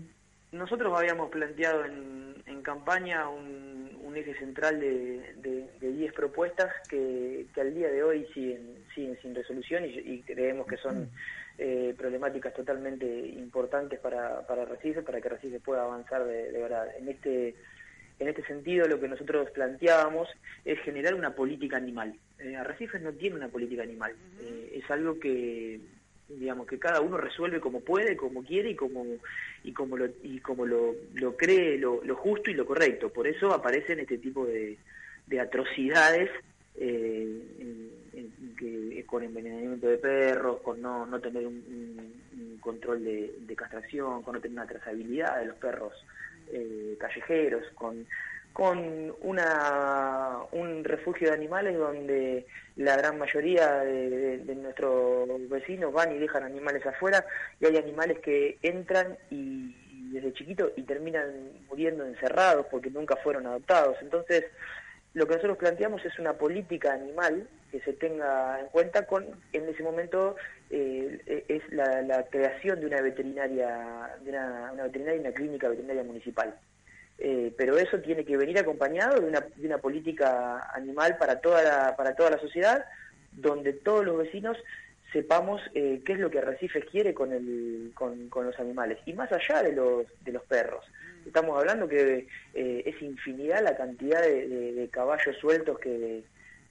Nosotros 0.52 0.92
habíamos 0.98 1.30
planteado 1.30 1.84
en, 1.84 2.20
campaña 2.62 3.28
un, 3.28 3.70
eje 4.14 4.34
central 4.38 4.78
de 4.80 5.70
10 5.80 6.12
propuestas 6.12 6.70
que, 6.88 7.46
al 7.58 7.74
día 7.74 7.90
de 7.90 8.02
hoy 8.02 8.26
siguen, 8.34 8.84
siguen 8.94 9.16
sin 9.22 9.34
resolución 9.34 9.84
y, 9.84 10.22
creemos 10.22 10.66
que 10.66 10.76
son 10.78 11.08
eh, 11.58 11.94
problemáticas 11.96 12.52
totalmente 12.54 13.06
importantes 13.06 14.00
para, 14.00 14.46
para 14.46 14.64
Recife, 14.64 15.02
para 15.02 15.20
que 15.20 15.28
Recife 15.28 15.60
pueda 15.60 15.82
avanzar 15.82 16.24
de, 16.24 16.52
verdad. 16.52 16.88
En 16.98 17.08
este, 17.08 17.54
en 18.20 18.28
este 18.28 18.44
sentido, 18.44 18.86
lo 18.86 19.00
que 19.00 19.08
nosotros 19.08 19.50
planteábamos 19.50 20.28
es 20.64 20.78
generar 20.80 21.14
una 21.14 21.34
política 21.34 21.78
animal. 21.78 22.14
Eh, 22.38 22.54
Arrecife 22.54 23.00
no 23.00 23.12
tiene 23.12 23.36
una 23.36 23.48
política 23.48 23.82
animal. 23.82 24.12
Eh, 24.40 24.80
es 24.82 24.90
algo 24.90 25.18
que 25.18 25.80
digamos 26.28 26.66
que 26.68 26.78
cada 26.78 27.00
uno 27.00 27.16
resuelve 27.16 27.60
como 27.60 27.80
puede, 27.80 28.16
como 28.16 28.44
quiere 28.44 28.70
y 28.70 28.76
como 28.76 29.04
y 29.64 29.72
como 29.72 29.96
lo 29.96 30.06
y 30.22 30.38
como 30.38 30.64
lo, 30.64 30.94
lo 31.14 31.36
cree 31.36 31.76
lo, 31.76 32.04
lo, 32.04 32.14
justo 32.14 32.50
y 32.50 32.54
lo 32.54 32.66
correcto. 32.66 33.08
Por 33.08 33.26
eso 33.26 33.52
aparecen 33.52 33.98
este 34.00 34.18
tipo 34.18 34.46
de, 34.46 34.76
de 35.26 35.40
atrocidades 35.40 36.30
eh, 36.76 37.42
que, 38.58 39.02
con 39.06 39.22
envenenamiento 39.22 39.88
de 39.88 39.96
perros, 39.96 40.60
con 40.60 40.80
no, 40.82 41.06
no 41.06 41.20
tener 41.20 41.46
un, 41.46 42.20
control 42.60 43.02
de, 43.02 43.34
de, 43.40 43.56
castración, 43.56 44.22
con 44.22 44.34
no 44.34 44.40
tener 44.40 44.58
una 44.58 44.66
trazabilidad 44.66 45.40
de 45.40 45.46
los 45.46 45.56
perros 45.56 45.94
eh, 46.52 46.96
callejeros, 46.98 47.64
con 47.74 48.06
con 48.52 49.14
una, 49.22 50.38
un 50.52 50.84
refugio 50.84 51.28
de 51.28 51.34
animales 51.34 51.78
donde 51.78 52.46
la 52.76 52.96
gran 52.96 53.18
mayoría 53.18 53.78
de, 53.78 54.54
nuestros 54.56 55.48
vecinos 55.48 55.92
van 55.92 56.12
y 56.12 56.18
dejan 56.18 56.42
animales 56.42 56.84
afuera 56.84 57.24
y 57.60 57.66
hay 57.66 57.76
animales 57.76 58.18
que 58.18 58.58
entran 58.62 59.16
y, 59.30 59.74
desde 60.12 60.32
chiquitos 60.32 60.72
y 60.76 60.82
terminan 60.82 61.52
muriendo 61.68 62.04
encerrados 62.04 62.66
porque 62.70 62.90
nunca 62.90 63.16
fueron 63.16 63.46
adoptados. 63.46 63.96
Entonces, 64.02 64.44
lo 65.14 65.26
que 65.26 65.34
nosotros 65.34 65.58
planteamos 65.58 66.04
es 66.04 66.18
una 66.18 66.34
política 66.34 66.92
animal 66.92 67.48
que 67.70 67.80
se 67.80 67.92
tenga 67.92 68.60
en 68.60 68.66
cuenta 68.66 69.06
con, 69.06 69.26
en 69.52 69.68
ese 69.68 69.82
momento, 69.82 70.36
eh, 70.70 71.44
es 71.48 71.62
la, 71.72 72.24
creación 72.30 72.80
de 72.80 72.86
una 72.86 73.00
veterinaria, 73.00 74.16
de 74.22 74.30
una, 74.30 74.72
veterinaria 74.84 75.16
y 75.16 75.20
una 75.20 75.32
clínica 75.32 75.68
veterinaria 75.68 76.04
municipal. 76.04 76.54
Eh, 77.18 77.52
pero 77.56 77.76
eso 77.76 77.98
tiene 78.00 78.24
que 78.24 78.36
venir 78.36 78.58
acompañado 78.58 79.20
de 79.20 79.26
una, 79.66 79.78
política 79.78 80.70
animal 80.72 81.16
para 81.18 81.40
toda 81.40 81.62
la, 81.62 81.96
para 81.96 82.14
toda 82.14 82.30
la 82.30 82.38
sociedad, 82.38 82.84
donde 83.32 83.72
todos 83.72 84.04
los 84.04 84.18
vecinos 84.18 84.56
sepamos 85.12 85.60
eh, 85.74 86.02
qué 86.04 86.14
es 86.14 86.18
lo 86.18 86.30
que 86.30 86.38
Arrecife 86.38 86.82
quiere 86.82 87.14
con, 87.14 87.32
el, 87.32 87.92
con, 87.94 88.28
con, 88.28 88.46
los 88.46 88.58
animales, 88.58 88.98
y 89.06 89.12
más 89.12 89.30
allá 89.32 89.62
de 89.62 89.72
los, 89.72 90.06
de 90.24 90.32
los 90.32 90.42
perros. 90.44 90.84
Estamos 91.26 91.58
hablando 91.58 91.88
que 91.88 92.26
eh, 92.54 92.82
es 92.84 93.02
infinidad 93.02 93.62
la 93.62 93.76
cantidad 93.76 94.22
de, 94.22 94.88
caballos 94.90 95.36
sueltos 95.36 95.78
que, 95.78 96.24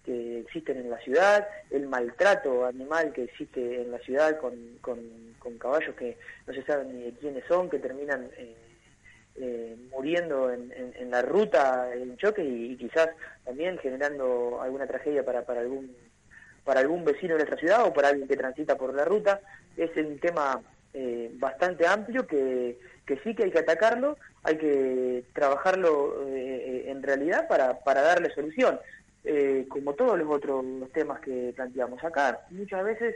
existen 0.06 0.78
en 0.78 0.90
la 0.90 0.98
ciudad, 1.02 1.48
el 1.70 1.88
maltrato 1.88 2.66
animal 2.66 3.14
que 3.14 3.26
existe 3.26 3.84
en 3.84 3.92
la 3.92 4.00
ciudad 4.00 4.40
con, 4.40 4.56
con, 4.82 4.98
caballos 5.60 5.94
que 5.96 6.18
no 6.48 6.54
se 6.54 6.64
sabe 6.64 6.86
ni 6.86 7.04
de 7.04 7.12
quiénes 7.12 7.44
son, 7.48 7.70
que 7.70 7.78
terminan 7.78 8.28
eh, 9.36 9.76
muriendo 9.92 10.52
en, 10.52 11.12
la 11.12 11.22
ruta 11.22 11.94
en 11.94 12.18
choque 12.18 12.44
y, 12.44 12.76
quizás 12.76 13.10
también 13.46 13.78
generando 13.78 14.60
alguna 14.62 14.88
tragedia 14.88 15.24
para, 15.24 15.46
para 15.46 15.62
algún 15.62 15.96
para 16.64 16.82
algún 16.82 17.04
vecino 17.06 17.34
de 17.34 17.40
nuestra 17.40 17.58
ciudad 17.58 17.86
o 17.86 17.94
para 17.94 18.10
alguien 18.10 18.28
que 18.28 18.38
transita 18.38 18.78
por 18.78 18.94
la 18.94 19.06
ruta. 19.06 19.42
Es 19.78 19.90
un 19.96 20.20
tema 20.20 20.62
eh, 20.94 21.32
bastante 21.34 21.88
amplio 21.88 22.28
que, 22.28 22.78
que 23.10 23.18
sí 23.24 23.34
que 23.34 23.46
hay 23.46 23.52
que 23.52 23.60
atacarlo, 23.60 24.18
hay 24.44 24.58
que 24.58 25.24
trabajarlo 25.34 26.28
eh, 26.28 26.86
en 26.92 27.02
realidad 27.02 27.48
para, 27.48 27.80
para 27.80 28.04
darle 28.04 28.30
solución. 28.36 28.80
como 29.68 29.94
todos 29.96 30.18
los 30.18 30.30
otros 30.30 30.64
temas 30.94 31.20
que 31.20 31.52
planteamos 31.56 32.04
acá, 32.04 32.42
muchas 32.52 32.84
veces 32.84 33.16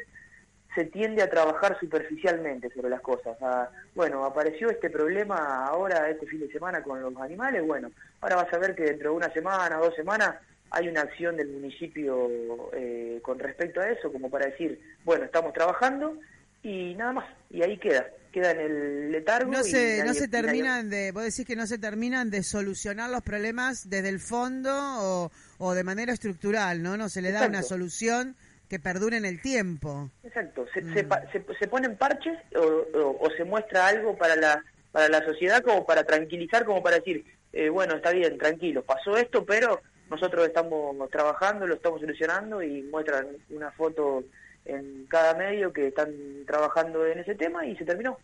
se 0.75 0.85
tiende 0.85 1.21
a 1.21 1.29
trabajar 1.29 1.79
superficialmente 1.79 2.69
sobre 2.73 2.89
las 2.89 3.01
cosas. 3.01 3.38
Ah, 3.41 3.69
bueno, 3.95 4.25
apareció 4.25 4.69
este 4.69 4.89
problema 4.89 5.67
ahora, 5.67 6.09
este 6.09 6.25
fin 6.25 6.39
de 6.39 6.51
semana 6.51 6.81
con 6.81 7.01
los 7.01 7.15
animales, 7.17 7.65
bueno, 7.65 7.91
ahora 8.21 8.38
vas 8.38 8.53
a 8.53 8.57
ver 8.57 8.75
que 8.75 8.83
dentro 8.83 9.12
de 9.12 9.17
una 9.17 9.31
semana, 9.31 9.77
dos 9.77 9.95
semanas, 9.95 10.35
hay 10.71 10.88
una 10.88 11.01
acción 11.01 11.38
del 11.38 11.50
municipio 11.50 12.27
eh, 12.73 13.19
con 13.21 13.38
respecto 13.38 13.79
a 13.79 13.89
eso, 13.89 14.12
como 14.12 14.29
para 14.31 14.47
decir, 14.47 14.79
bueno, 15.05 15.25
estamos 15.25 15.53
trabajando 15.53 16.17
y 16.63 16.95
nada 16.95 17.13
más, 17.13 17.25
y 17.51 17.62
ahí 17.62 17.77
queda, 17.77 18.07
queda 18.33 18.51
en 18.51 18.59
el 18.59 19.11
letargo. 19.11 19.51
No 19.51 19.63
se, 19.63 20.03
no 20.03 20.13
se 20.13 20.27
terminan 20.27 20.89
de, 20.89 21.11
vos 21.13 21.23
decís 21.23 21.45
que 21.45 21.55
no 21.55 21.65
se 21.67 21.77
terminan 21.77 22.29
de 22.29 22.43
solucionar 22.43 23.09
los 23.09 23.21
problemas 23.21 23.89
desde 23.89 24.09
el 24.09 24.19
fondo 24.19 24.71
o, 24.73 25.31
o 25.59 25.73
de 25.73 25.83
manera 25.85 26.11
estructural, 26.11 26.83
¿no? 26.83 26.97
No 26.97 27.07
se 27.07 27.21
le 27.21 27.31
da 27.31 27.47
una 27.47 27.63
solución 27.63 28.35
que 28.67 28.79
perduren 28.79 29.23
el 29.23 29.39
tiempo. 29.41 30.09
Exacto, 30.23 30.65
se, 30.73 30.81
se, 30.81 31.03
mm. 31.03 31.55
se, 31.59 31.67
ponen 31.67 31.95
parches 31.95 32.37
o, 32.55 33.19
o, 33.19 33.29
se 33.37 33.43
muestra 33.43 33.87
algo 33.87 34.17
para 34.17 34.35
la, 34.35 34.63
para 34.91 35.09
la 35.09 35.23
sociedad 35.23 35.61
como 35.61 35.85
para 35.85 36.03
tranquilizar, 36.03 36.65
como 36.65 36.81
para 36.81 36.97
decir, 36.97 37.23
eh, 37.53 37.69
bueno, 37.69 37.95
está 37.95 38.11
bien, 38.11 38.37
tranquilo, 38.37 38.83
pasó 38.83 39.15
esto, 39.15 39.45
pero 39.45 39.79
nosotros 40.09 40.47
estamos 40.47 41.09
trabajando, 41.11 41.67
lo 41.67 41.75
estamos 41.75 42.01
solucionando 42.01 42.63
y 42.63 42.81
muestran 42.83 43.27
una 43.51 43.71
foto 43.71 44.23
en 44.65 45.05
cada 45.08 45.34
medio 45.36 45.74
que 45.74 45.88
están 45.88 46.13
trabajando 46.46 47.05
en 47.05 47.20
ese 47.20 47.36
tema 47.36 47.65
y 47.65 47.75
se 47.75 47.86
terminó. 47.86 48.17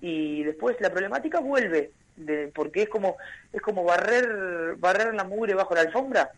Y 0.00 0.44
después 0.44 0.76
la 0.80 0.90
problemática 0.90 1.40
vuelve, 1.40 1.90
de, 2.16 2.48
porque 2.54 2.82
es 2.82 2.88
como 2.88 3.16
es 3.52 3.60
como 3.62 3.84
barrer 3.84 4.76
barrer 4.76 5.14
la 5.14 5.24
mugre 5.24 5.54
bajo 5.54 5.74
la 5.74 5.82
alfombra 5.82 6.30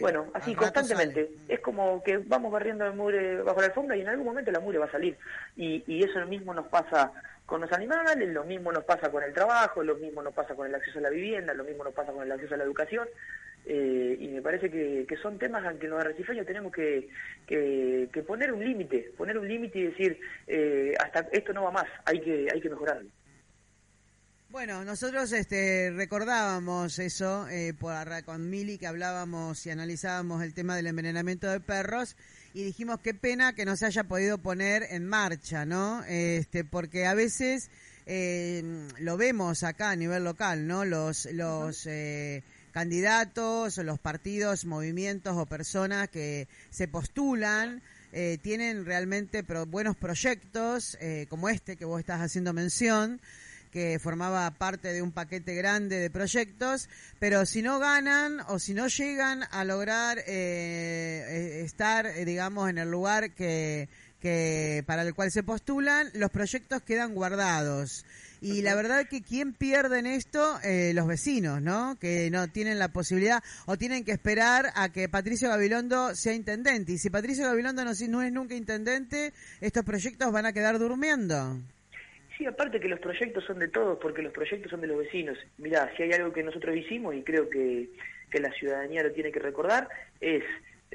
bueno, 0.00 0.26
así 0.34 0.54
constantemente. 0.54 1.30
Es 1.48 1.60
como 1.60 2.02
que 2.02 2.18
vamos 2.18 2.52
barriendo 2.52 2.84
el 2.84 2.94
mugre 2.94 3.42
bajo 3.42 3.60
la 3.60 3.66
alfombra 3.68 3.96
y 3.96 4.00
en 4.00 4.08
algún 4.08 4.26
momento 4.26 4.50
la 4.50 4.60
mugre 4.60 4.78
va 4.78 4.86
a 4.86 4.90
salir. 4.90 5.16
Y, 5.56 5.82
y 5.86 6.04
eso 6.04 6.18
lo 6.18 6.26
mismo 6.26 6.52
nos 6.52 6.66
pasa 6.66 7.12
con 7.46 7.60
los 7.60 7.72
animales, 7.72 8.28
lo 8.28 8.44
mismo 8.44 8.70
nos 8.72 8.84
pasa 8.84 9.10
con 9.10 9.22
el 9.22 9.32
trabajo, 9.32 9.82
lo 9.82 9.96
mismo 9.96 10.22
nos 10.22 10.34
pasa 10.34 10.54
con 10.54 10.66
el 10.66 10.74
acceso 10.74 10.98
a 10.98 11.02
la 11.02 11.10
vivienda, 11.10 11.54
lo 11.54 11.64
mismo 11.64 11.84
nos 11.84 11.94
pasa 11.94 12.12
con 12.12 12.22
el 12.22 12.32
acceso 12.32 12.54
a 12.54 12.58
la 12.58 12.64
educación. 12.64 13.08
Eh, 13.66 14.16
y 14.18 14.28
me 14.28 14.40
parece 14.40 14.70
que, 14.70 15.04
que, 15.06 15.16
son 15.16 15.38
temas 15.38 15.70
en 15.70 15.78
que 15.78 15.88
los 15.88 16.00
arrecifeños 16.00 16.46
tenemos 16.46 16.72
que, 16.72 17.08
que, 17.46 18.08
que 18.12 18.22
poner 18.22 18.52
un 18.52 18.64
límite, 18.64 19.12
poner 19.16 19.36
un 19.36 19.46
límite 19.46 19.78
y 19.78 19.86
decir, 19.88 20.18
eh, 20.46 20.94
hasta 20.98 21.28
esto 21.32 21.52
no 21.52 21.64
va 21.64 21.70
más, 21.70 21.86
hay 22.06 22.20
que, 22.20 22.48
hay 22.52 22.60
que 22.60 22.70
mejorarlo. 22.70 23.10
Bueno, 24.50 24.82
nosotros 24.82 25.30
este, 25.32 25.90
recordábamos 25.94 26.98
eso 26.98 27.46
eh, 27.48 27.74
por, 27.78 27.94
con 28.24 28.48
Mili 28.48 28.78
que 28.78 28.86
hablábamos 28.86 29.66
y 29.66 29.70
analizábamos 29.70 30.42
el 30.42 30.54
tema 30.54 30.74
del 30.74 30.86
envenenamiento 30.86 31.50
de 31.50 31.60
perros 31.60 32.16
y 32.54 32.64
dijimos 32.64 32.98
qué 33.00 33.12
pena 33.12 33.52
que 33.52 33.66
no 33.66 33.76
se 33.76 33.84
haya 33.84 34.04
podido 34.04 34.38
poner 34.38 34.84
en 34.88 35.04
marcha, 35.04 35.66
¿no? 35.66 36.02
Este, 36.04 36.64
porque 36.64 37.04
a 37.04 37.12
veces 37.12 37.70
eh, 38.06 38.62
lo 39.00 39.18
vemos 39.18 39.64
acá 39.64 39.90
a 39.90 39.96
nivel 39.96 40.24
local, 40.24 40.66
¿no? 40.66 40.86
Los, 40.86 41.26
los 41.26 41.86
eh, 41.86 42.42
candidatos, 42.78 43.76
los 43.78 43.98
partidos, 43.98 44.64
movimientos 44.64 45.36
o 45.36 45.46
personas 45.46 46.08
que 46.10 46.46
se 46.70 46.86
postulan. 46.86 47.82
Eh, 48.12 48.38
tienen 48.40 48.84
realmente 48.84 49.42
buenos 49.66 49.96
proyectos 49.96 50.96
eh, 51.00 51.26
como 51.28 51.48
este 51.48 51.74
que 51.74 51.84
vos 51.84 51.98
estás 51.98 52.20
haciendo 52.20 52.52
mención, 52.52 53.20
que 53.72 53.98
formaba 53.98 54.48
parte 54.52 54.92
de 54.92 55.02
un 55.02 55.10
paquete 55.10 55.56
grande 55.56 55.98
de 55.98 56.08
proyectos, 56.08 56.88
pero 57.18 57.46
si 57.46 57.62
no 57.62 57.80
ganan 57.80 58.42
o 58.46 58.60
si 58.60 58.74
no 58.74 58.86
llegan 58.86 59.42
a 59.50 59.64
lograr 59.64 60.18
eh, 60.20 60.22
eh, 60.28 61.62
estar, 61.64 62.14
digamos, 62.24 62.70
en 62.70 62.78
el 62.78 62.88
lugar 62.88 63.32
que 63.32 63.88
para 64.86 65.02
el 65.02 65.14
cual 65.14 65.32
se 65.32 65.42
postulan, 65.42 66.10
los 66.14 66.30
proyectos 66.30 66.82
quedan 66.82 67.12
guardados. 67.12 68.04
Y 68.40 68.62
la 68.62 68.74
verdad 68.74 69.06
que 69.08 69.22
quien 69.22 69.52
pierde 69.52 69.98
en 69.98 70.06
esto, 70.06 70.58
los 70.94 71.06
vecinos, 71.06 71.60
¿no? 71.60 71.96
Que 72.00 72.30
no 72.30 72.48
tienen 72.48 72.78
la 72.78 72.88
posibilidad 72.88 73.42
o 73.66 73.76
tienen 73.76 74.04
que 74.04 74.12
esperar 74.12 74.66
a 74.74 74.92
que 74.92 75.08
Patricio 75.08 75.48
Gabilondo 75.48 76.14
sea 76.14 76.34
intendente. 76.34 76.92
Y 76.92 76.98
si 76.98 77.10
Patricio 77.10 77.44
Gabilondo 77.44 77.84
no, 77.84 77.92
no 78.08 78.22
es 78.22 78.32
nunca 78.32 78.54
intendente, 78.54 79.32
estos 79.60 79.84
proyectos 79.84 80.32
van 80.32 80.46
a 80.46 80.52
quedar 80.52 80.78
durmiendo. 80.78 81.56
Sí, 82.36 82.46
aparte 82.46 82.78
que 82.78 82.88
los 82.88 83.00
proyectos 83.00 83.44
son 83.44 83.58
de 83.58 83.66
todos, 83.66 83.98
porque 84.00 84.22
los 84.22 84.32
proyectos 84.32 84.70
son 84.70 84.80
de 84.80 84.86
los 84.86 84.98
vecinos. 84.98 85.36
Mirá, 85.58 85.90
si 85.96 86.04
hay 86.04 86.12
algo 86.12 86.32
que 86.32 86.44
nosotros 86.44 86.76
hicimos, 86.76 87.16
y 87.16 87.22
creo 87.22 87.50
que, 87.50 87.88
que 88.30 88.38
la 88.38 88.52
ciudadanía 88.52 89.02
lo 89.02 89.10
tiene 89.10 89.32
que 89.32 89.40
recordar, 89.40 89.88
es 90.20 90.44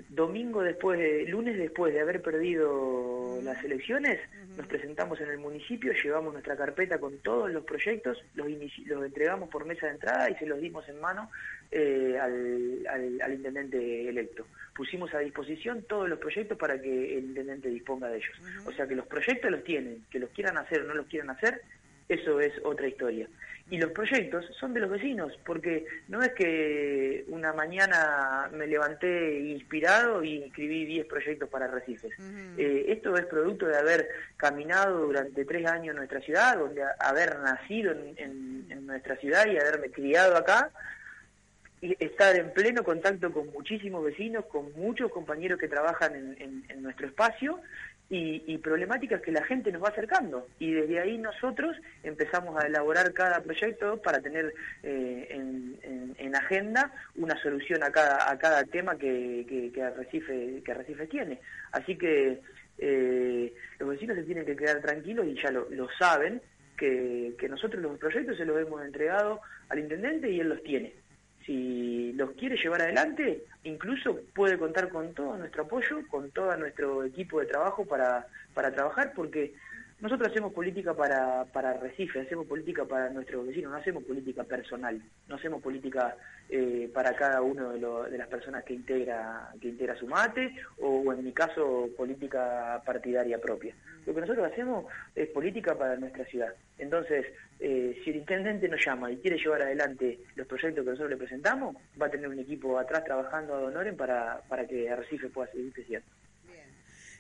domingo 0.10 0.62
después, 0.62 1.00
de, 1.00 1.26
lunes 1.26 1.58
después 1.58 1.94
de 1.94 2.02
haber 2.02 2.22
perdido 2.22 3.40
las 3.44 3.64
elecciones, 3.64 4.20
nos 4.58 4.68
presentamos 4.68 5.20
en 5.22 5.30
el 5.30 5.38
municipio, 5.38 5.94
llevamos 5.94 6.34
nuestra 6.34 6.56
carpeta 6.56 7.00
con 7.00 7.18
todos 7.20 7.52
los 7.52 7.64
proyectos, 7.64 8.24
los, 8.36 8.48
los 8.86 9.06
entregamos 9.06 9.50
por 9.50 9.66
mesa 9.66 9.88
de 9.88 9.94
entrada 9.94 10.30
y 10.30 10.36
se 10.36 10.46
los 10.46 10.60
dimos 10.60 10.88
en 10.90 11.00
mano 11.00 11.30
eh, 11.72 12.18
al, 12.20 13.22
al, 13.22 13.34
intendente 13.34 14.10
electo. 14.10 14.46
Pusimos 14.76 15.14
a 15.14 15.20
disposición 15.20 15.84
todos 15.84 16.10
los 16.10 16.20
proyectos 16.20 16.58
para 16.58 16.80
que 16.82 17.18
el 17.18 17.26
intendente 17.26 17.70
disponga 17.70 18.10
de 18.10 18.18
ellos. 18.18 18.42
O 18.66 18.72
sea 18.72 18.88
que 18.88 18.96
los 18.96 19.06
proyectos 19.06 19.52
los 19.52 19.64
tienen, 19.64 20.04
que 20.10 20.20
los 20.20 20.30
quieran 20.32 20.58
hacer 20.58 20.82
o 20.82 20.86
no 20.86 20.96
los 20.96 21.08
quieran 21.08 21.30
hacer, 21.30 21.62
eso 22.10 22.40
es 22.40 22.54
otra 22.64 22.88
historia. 22.88 23.28
Y 23.70 23.78
los 23.78 23.92
proyectos 23.92 24.46
son 24.60 24.74
de 24.74 24.82
los 24.82 24.90
vecinos, 24.90 25.32
porque 25.46 25.86
no 26.10 26.22
es 26.22 26.34
que 26.34 27.24
una 27.30 27.54
mañana 27.54 28.50
me 28.52 28.68
levanté 28.68 29.40
inspirado 29.40 30.24
y 30.24 30.44
escribí 30.44 30.86
10 30.86 31.08
proyectos 31.08 31.50
para 31.50 31.68
Recifes. 31.68 32.12
Eh, 32.58 32.86
esto 32.90 33.16
es 33.16 33.26
producto 33.26 33.66
de 33.66 33.78
haber 33.78 34.10
caminado 34.36 35.00
durante 35.00 35.46
tres 35.46 35.66
años 35.66 35.92
en 35.92 35.96
nuestra 35.96 36.20
ciudad, 36.20 36.58
donde 36.58 36.84
haber 37.00 37.40
nacido 37.40 37.94
en, 37.94 38.68
en 38.70 38.86
nuestra 38.86 39.16
ciudad 39.16 39.46
y 39.48 39.58
haberme 39.58 39.90
criado 39.90 40.36
acá, 40.36 40.70
estar 42.00 42.36
en 42.36 42.52
pleno 42.52 42.84
contacto 42.84 43.32
con 43.32 43.48
muchísimos 43.52 44.04
vecinos, 44.04 44.46
con 44.46 44.72
muchos 44.74 45.12
compañeros 45.12 45.60
que 45.60 45.68
trabajan 45.68 46.16
en, 46.16 46.82
nuestro 46.82 47.08
espacio 47.08 47.60
y, 48.16 48.58
problemáticas 48.60 49.22
que 49.22 49.32
la 49.32 49.44
gente 49.44 49.72
nos 49.72 49.84
va 49.84 49.90
acercando. 49.90 50.48
Y 50.60 50.72
desde 50.72 51.00
ahí 51.00 51.18
nosotros 51.18 51.76
empezamos 52.04 52.62
a 52.62 52.68
elaborar 52.68 53.12
cada 53.14 53.42
proyecto 53.42 54.02
para 54.02 54.22
tener 54.22 54.54
eh, 54.84 55.28
en, 55.30 56.36
agenda 56.36 56.92
una 57.16 57.40
solución 57.44 57.84
a 57.84 57.92
cada, 57.92 58.32
a 58.32 58.38
cada 58.40 58.64
tema 58.64 58.98
que, 58.98 59.46
que, 59.48 59.72
que, 59.72 61.08
tiene. 61.08 61.40
Así 61.72 61.96
que 61.96 62.40
eh, 62.80 63.54
los 63.78 63.90
vecinos 63.90 64.18
se 64.18 64.24
tienen 64.24 64.46
que 64.46 64.56
quedar 64.56 64.82
tranquilos 64.82 65.28
y 65.28 65.36
ya 65.36 65.52
lo, 65.52 65.70
lo 65.70 65.88
saben, 66.00 66.42
que, 66.76 67.36
que 67.38 67.48
nosotros 67.48 67.84
los 67.84 68.00
proyectos 68.00 68.36
se 68.36 68.46
los 68.46 68.60
hemos 68.60 68.84
entregado 68.84 69.42
al 69.70 69.80
intendente 69.80 70.30
y 70.30 70.40
él 70.40 70.50
los 70.50 70.64
tiene 70.64 70.92
si 71.46 72.14
los 72.14 72.32
quiere 72.32 72.58
llevar 72.58 72.82
adelante, 72.82 73.44
incluso 73.64 74.20
puede 74.34 74.58
contar 74.58 74.90
con 74.90 75.14
todo 75.14 75.38
nuestro 75.38 75.64
apoyo, 75.64 76.08
con 76.08 76.32
todo 76.32 76.56
nuestro 76.58 77.04
equipo 77.04 77.40
de 77.40 77.48
trabajo 77.48 77.86
para, 77.86 78.28
para 78.54 78.72
trabajar, 78.72 79.14
porque 79.16 79.54
nosotros 80.04 80.32
hacemos 80.32 80.52
política 80.52 80.94
para, 80.94 81.46
para 81.46 81.76
Recife, 81.76 82.20
hacemos 82.20 82.46
política 82.46 82.84
para 82.84 83.10
nuestros 83.10 83.48
vecinos, 83.48 83.72
no 83.72 83.78
hacemos 83.78 84.04
política 84.04 84.44
personal, 84.44 85.02
no 85.30 85.36
hacemos 85.36 85.64
política 85.64 86.18
eh, 86.50 86.92
para 86.94 87.16
cada 87.16 87.42
uno 87.42 87.70
de, 87.70 88.12
de, 88.12 88.18
las 88.18 88.28
personas 88.28 88.66
que 88.66 88.74
integra, 88.74 89.54
que 89.62 89.70
integra 89.70 89.96
su 89.96 90.06
mate 90.06 90.58
o, 90.82 91.14
en 91.14 91.24
mi 91.24 91.32
caso 91.32 91.88
política 91.96 92.84
partidaria 92.86 93.40
propia. 93.40 93.74
Lo 94.06 94.14
que 94.14 94.20
nosotros 94.20 94.52
hacemos 94.52 94.92
es 95.16 95.30
política 95.30 95.74
para 95.78 95.96
nuestra 95.96 96.26
ciudad. 96.26 96.54
Entonces, 96.78 97.26
eh, 97.62 97.98
si 98.04 98.10
el 98.10 98.18
intendente 98.18 98.68
nos 98.68 98.86
llama 98.86 99.10
y 99.10 99.16
quiere 99.20 99.38
llevar 99.38 99.62
adelante 99.62 100.20
los 100.36 100.46
proyectos 100.48 100.84
que 100.84 100.90
nosotros 100.90 101.12
le 101.12 101.18
presentamos, 101.18 101.78
va 102.00 102.08
a 102.08 102.12
tener 102.12 102.28
un 102.28 102.40
equipo 102.40 102.78
atrás 102.78 103.06
trabajando 103.06 103.56
a 103.56 103.62
Donoren 103.62 103.96
para, 103.96 104.42
para 104.50 104.68
que 104.68 104.94
Recife 104.94 105.30
pueda 105.30 105.50
seguir 105.50 105.72
creciendo. 105.72 106.08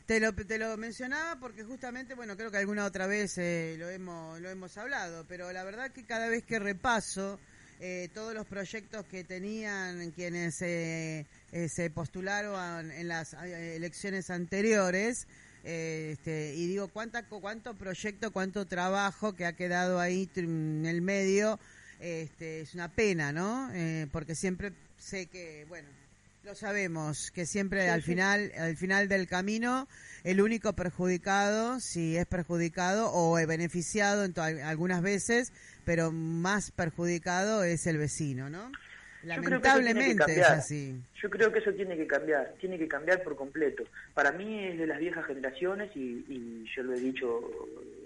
Te 0.05 0.19
lo, 0.19 0.33
te 0.33 0.57
lo 0.57 0.75
mencionaba 0.77 1.39
porque 1.39 1.63
justamente, 1.63 2.13
bueno, 2.13 2.35
creo 2.35 2.51
que 2.51 2.57
alguna 2.57 2.85
otra 2.85 3.07
vez 3.07 3.37
eh, 3.37 3.75
lo, 3.79 3.89
hemos, 3.89 4.39
lo 4.41 4.49
hemos 4.49 4.77
hablado, 4.77 5.25
pero 5.27 5.51
la 5.53 5.63
verdad 5.63 5.91
que 5.91 6.03
cada 6.03 6.27
vez 6.27 6.43
que 6.43 6.59
repaso 6.59 7.39
eh, 7.79 8.09
todos 8.13 8.33
los 8.33 8.45
proyectos 8.45 9.05
que 9.05 9.23
tenían 9.23 10.11
quienes 10.11 10.61
eh, 10.61 11.25
se 11.69 11.89
postularon 11.89 12.91
en 12.91 13.07
las 13.07 13.33
elecciones 13.33 14.29
anteriores, 14.29 15.27
este, 15.63 16.53
y 16.55 16.67
digo, 16.67 16.89
¿cuánta, 16.89 17.23
¿cuánto 17.27 17.73
proyecto, 17.73 18.31
cuánto 18.31 18.67
trabajo 18.67 19.33
que 19.33 19.45
ha 19.45 19.53
quedado 19.53 19.99
ahí 19.99 20.29
en 20.35 20.85
el 20.85 21.01
medio? 21.01 21.59
este, 22.03 22.61
es 22.61 22.73
una 22.73 22.89
pena, 22.89 23.31
¿no? 23.31 23.71
Eh, 23.73 24.07
porque 24.11 24.35
siempre 24.35 24.73
sé 24.97 25.27
que, 25.27 25.65
bueno, 25.69 25.87
lo 26.43 26.55
sabemos, 26.55 27.31
que 27.31 27.45
siempre 27.45 27.89
al 27.89 28.01
final, 28.01 28.51
al 28.57 28.75
final 28.75 29.07
del 29.07 29.27
camino, 29.27 29.87
el 30.25 30.41
único 30.41 30.73
perjudicado, 30.73 31.79
si 31.79 32.17
es 32.17 32.25
perjudicado 32.25 33.09
o 33.13 33.35
beneficiado 33.47 34.25
en 34.25 34.33
algunas 34.37 35.01
veces, 35.01 35.53
pero 35.85 36.11
más 36.11 36.71
perjudicado 36.71 37.63
es 37.63 37.87
el 37.87 37.97
vecino, 37.97 38.49
¿no? 38.49 38.69
Lamentablemente 39.23 40.33
es 40.33 40.49
así. 40.49 41.01
Yo 41.21 41.29
creo 41.29 41.49
que 41.49 41.59
eso 41.59 41.71
tiene 41.71 41.95
que 41.95 42.07
cambiar, 42.07 42.55
tiene 42.59 42.77
que 42.77 42.89
cambiar 42.89 43.23
por 43.23 43.37
completo. 43.37 43.85
Para 44.13 44.33
mí 44.33 44.65
es 44.65 44.77
de 44.77 44.85
las 44.85 44.99
viejas 44.99 45.25
generaciones 45.25 45.95
y, 45.95 46.65
yo 46.75 46.83
lo 46.83 46.93
he 46.93 46.99
dicho 46.99 47.39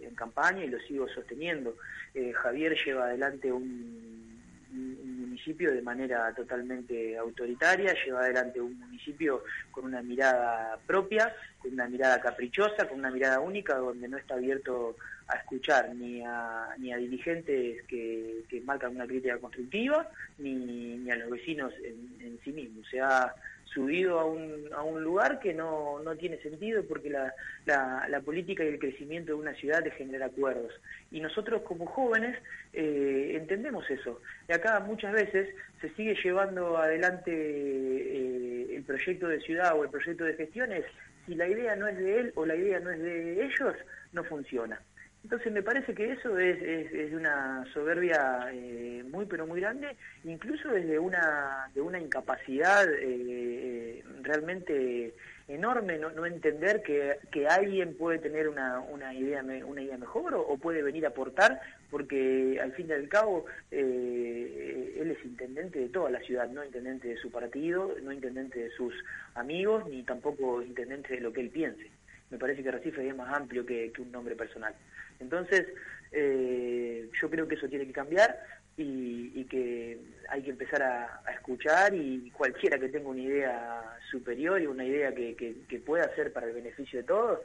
en 0.04 0.14
campaña 0.14 0.64
y 0.64 0.70
lo 0.70 0.80
sigo 0.82 1.10
sosteniendo. 1.10 1.76
Eh, 2.14 2.34
Javier 2.34 2.78
lleva 2.86 3.06
adelante 3.06 3.52
un, 3.52 4.37
un, 4.78 5.22
municipio 5.22 5.72
de 5.72 5.82
manera 5.82 6.34
totalmente 6.34 7.18
autoritaria, 7.18 7.94
lleva 8.04 8.22
adelante 8.22 8.60
un 8.60 8.78
municipio 8.80 9.44
con 9.72 9.86
una 9.86 10.02
mirada 10.02 10.80
propia, 10.86 11.34
con 11.60 11.74
una 11.74 11.88
mirada 11.88 12.20
caprichosa, 12.20 12.88
con 12.88 13.00
una 13.00 13.12
mirada 13.12 13.40
única, 13.40 13.76
donde 13.76 14.08
no 14.08 14.18
está 14.18 14.34
abierto 14.34 14.96
a 15.28 15.38
escuchar 15.38 15.94
ni 15.94 16.24
a, 16.26 16.70
ni 16.80 16.92
a 16.92 16.98
dirigentes 16.98 17.84
que, 17.88 18.44
que 18.50 18.62
marcan 18.62 18.96
una 18.96 19.06
crítica 19.06 19.38
constructiva, 19.38 20.10
ni, 20.40 20.54
ni 20.98 21.12
a 21.12 21.16
los 21.16 21.30
vecinos 21.30 21.74
en, 21.84 22.26
en 22.26 22.40
sí 22.44 22.52
mismos. 22.52 22.88
Se 22.90 23.00
ha 23.00 23.34
subido 23.74 24.20
a 24.20 24.26
un, 24.26 24.70
a 24.74 24.82
un 24.84 25.04
lugar 25.04 25.40
que 25.40 25.54
no, 25.54 26.00
no 26.04 26.16
tiene 26.16 26.38
sentido 26.42 26.84
porque 26.86 27.10
la, 27.10 27.34
la, 27.66 28.08
la, 28.10 28.22
política 28.22 28.64
y 28.64 28.68
el 28.68 28.80
crecimiento 28.80 29.34
de 29.34 29.40
una 29.40 29.54
ciudad 29.56 29.84
te 29.84 29.92
genera 29.92 30.28
acuerdos. 30.28 30.74
Y 31.12 31.20
nosotros 31.22 31.62
como 31.64 31.86
jóvenes 31.86 32.38
eh, 32.74 33.34
entendemos 33.36 33.90
eso. 33.90 34.22
Y 34.48 34.54
acá 34.54 34.80
muchas 34.80 35.14
veces 35.14 35.50
se 35.82 35.90
sigue 35.96 36.16
llevando 36.24 36.78
adelante 36.78 37.32
eh, 37.32 38.76
el 38.76 38.84
proyecto 38.84 39.28
de 39.28 39.42
ciudad 39.42 39.78
o 39.78 39.84
el 39.84 39.90
proyecto 39.90 40.24
de 40.24 40.36
gestiones. 40.36 40.86
Si 41.26 41.36
la 41.36 41.48
idea 41.48 41.76
no 41.76 41.88
es 41.88 41.98
de 41.98 42.20
él 42.20 42.32
o 42.36 42.46
la 42.46 42.56
idea 42.56 42.80
no 42.80 42.92
es 42.92 43.00
de 43.00 43.46
ellos, 43.46 43.76
no 44.14 44.24
funciona. 44.24 44.80
Entonces 45.28 45.52
me 45.52 45.62
parece 45.62 45.94
que 45.94 46.10
eso 46.10 46.40
es, 46.40 46.58
es, 46.62 47.12
una 47.12 47.66
soberbia 47.74 48.48
eh, 48.54 49.04
muy 49.12 49.26
pero 49.26 49.46
muy 49.46 49.60
grande, 49.60 49.98
incluso 50.24 50.70
desde 50.70 50.98
una, 50.98 51.70
de 51.76 51.82
una 51.82 52.00
incapacidad 52.00 52.86
eh, 53.02 54.02
realmente 54.22 55.14
enorme, 55.50 55.98
no, 55.98 56.12
no 56.12 56.26
entender 56.26 56.82
que, 56.82 57.18
que, 57.30 57.46
alguien 57.46 57.98
puede 57.98 58.20
tener 58.20 58.48
una, 58.48 58.80
una, 58.80 59.14
idea, 59.14 59.44
una 59.66 59.82
idea 59.82 59.98
mejor 59.98 60.34
o, 60.34 60.58
puede 60.60 60.82
venir 60.82 61.04
a 61.04 61.10
aportar, 61.10 61.60
porque 61.92 62.58
al 62.64 62.72
fin 62.72 62.88
y 62.88 62.94
al 62.94 63.10
cabo 63.10 63.48
eh, 63.70 64.96
él 64.98 65.12
es 65.12 65.26
intendente 65.26 65.80
de 65.80 65.90
toda 65.90 66.10
la 66.10 66.22
ciudad, 66.22 66.50
no 66.50 66.64
intendente 66.64 67.10
de 67.10 67.18
su 67.18 67.30
partido, 67.30 67.94
no 68.02 68.14
intendente 68.14 68.60
de 68.60 68.70
sus 68.70 68.94
amigos, 69.36 69.90
ni 69.90 70.04
tampoco 70.04 70.62
intendente 70.62 71.16
de 71.16 71.20
lo 71.20 71.34
que 71.34 71.42
él 71.42 71.50
piense. 71.50 71.92
Me 72.30 72.38
parece 72.38 72.64
que 72.64 72.72
Recife 72.72 73.06
es 73.06 73.16
más 73.16 73.34
amplio 73.34 73.66
que 73.66 73.92
un 74.00 74.12
nombre 74.12 74.34
personal. 74.34 74.74
Entonces, 75.20 75.68
eh, 76.12 77.10
yo 77.22 77.30
creo 77.30 77.48
que 77.48 77.56
eso 77.56 77.68
tiene 77.68 77.86
que 77.86 77.94
cambiar 77.94 78.40
y, 78.78 79.46
que 79.46 79.98
hay 80.30 80.44
que 80.44 80.52
empezar 80.52 80.82
a, 80.84 81.22
escuchar 81.34 81.94
y 81.94 82.30
cualquiera 82.32 82.78
que 82.78 82.90
tenga 82.90 83.10
una 83.10 83.22
idea 83.22 83.98
superior 84.12 84.62
y 84.62 84.68
una 84.68 84.86
idea 84.86 85.14
que, 85.14 85.82
pueda 85.86 86.14
ser 86.16 86.34
para 86.34 86.48
el 86.48 86.54
beneficio 86.54 87.00
de 87.00 87.06
todos, 87.08 87.40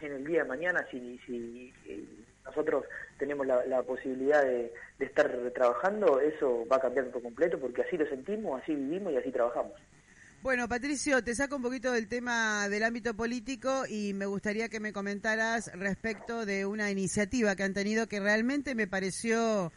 en 0.00 0.12
el 0.12 0.24
día 0.24 0.44
de 0.44 0.48
mañana, 0.48 0.86
si, 0.90 1.18
si 1.26 1.72
eh, 1.86 2.04
nosotros 2.44 2.84
tenemos 3.18 3.46
la, 3.46 3.82
posibilidad 3.82 4.42
de, 4.44 4.72
de, 4.98 5.04
estar 5.04 5.28
trabajando, 5.52 6.20
eso 6.20 6.64
va 6.70 6.76
a 6.76 6.80
cambiar 6.80 7.06
por 7.06 7.22
completo 7.22 7.58
porque 7.58 7.82
así 7.82 7.96
lo 7.96 8.06
sentimos, 8.06 8.62
así 8.62 8.74
vivimos 8.74 9.12
y 9.12 9.16
así 9.16 9.32
trabajamos. 9.32 9.72
Bueno, 10.40 10.68
Patricio, 10.68 11.22
te 11.24 11.34
saco 11.34 11.56
un 11.56 11.62
poquito 11.62 11.90
del 11.90 12.06
tema 12.06 12.68
del 12.68 12.84
ámbito 12.84 13.12
político 13.14 13.86
y 13.88 14.14
me 14.14 14.24
gustaría 14.24 14.68
que 14.68 14.78
me 14.78 14.92
comentaras 14.92 15.68
respecto 15.74 16.46
de 16.46 16.64
una 16.64 16.92
iniciativa 16.92 17.56
que 17.56 17.64
han 17.64 17.74
tenido 17.74 18.06
que 18.06 18.20
realmente 18.20 18.76
me 18.76 18.86
pareció 18.86 19.72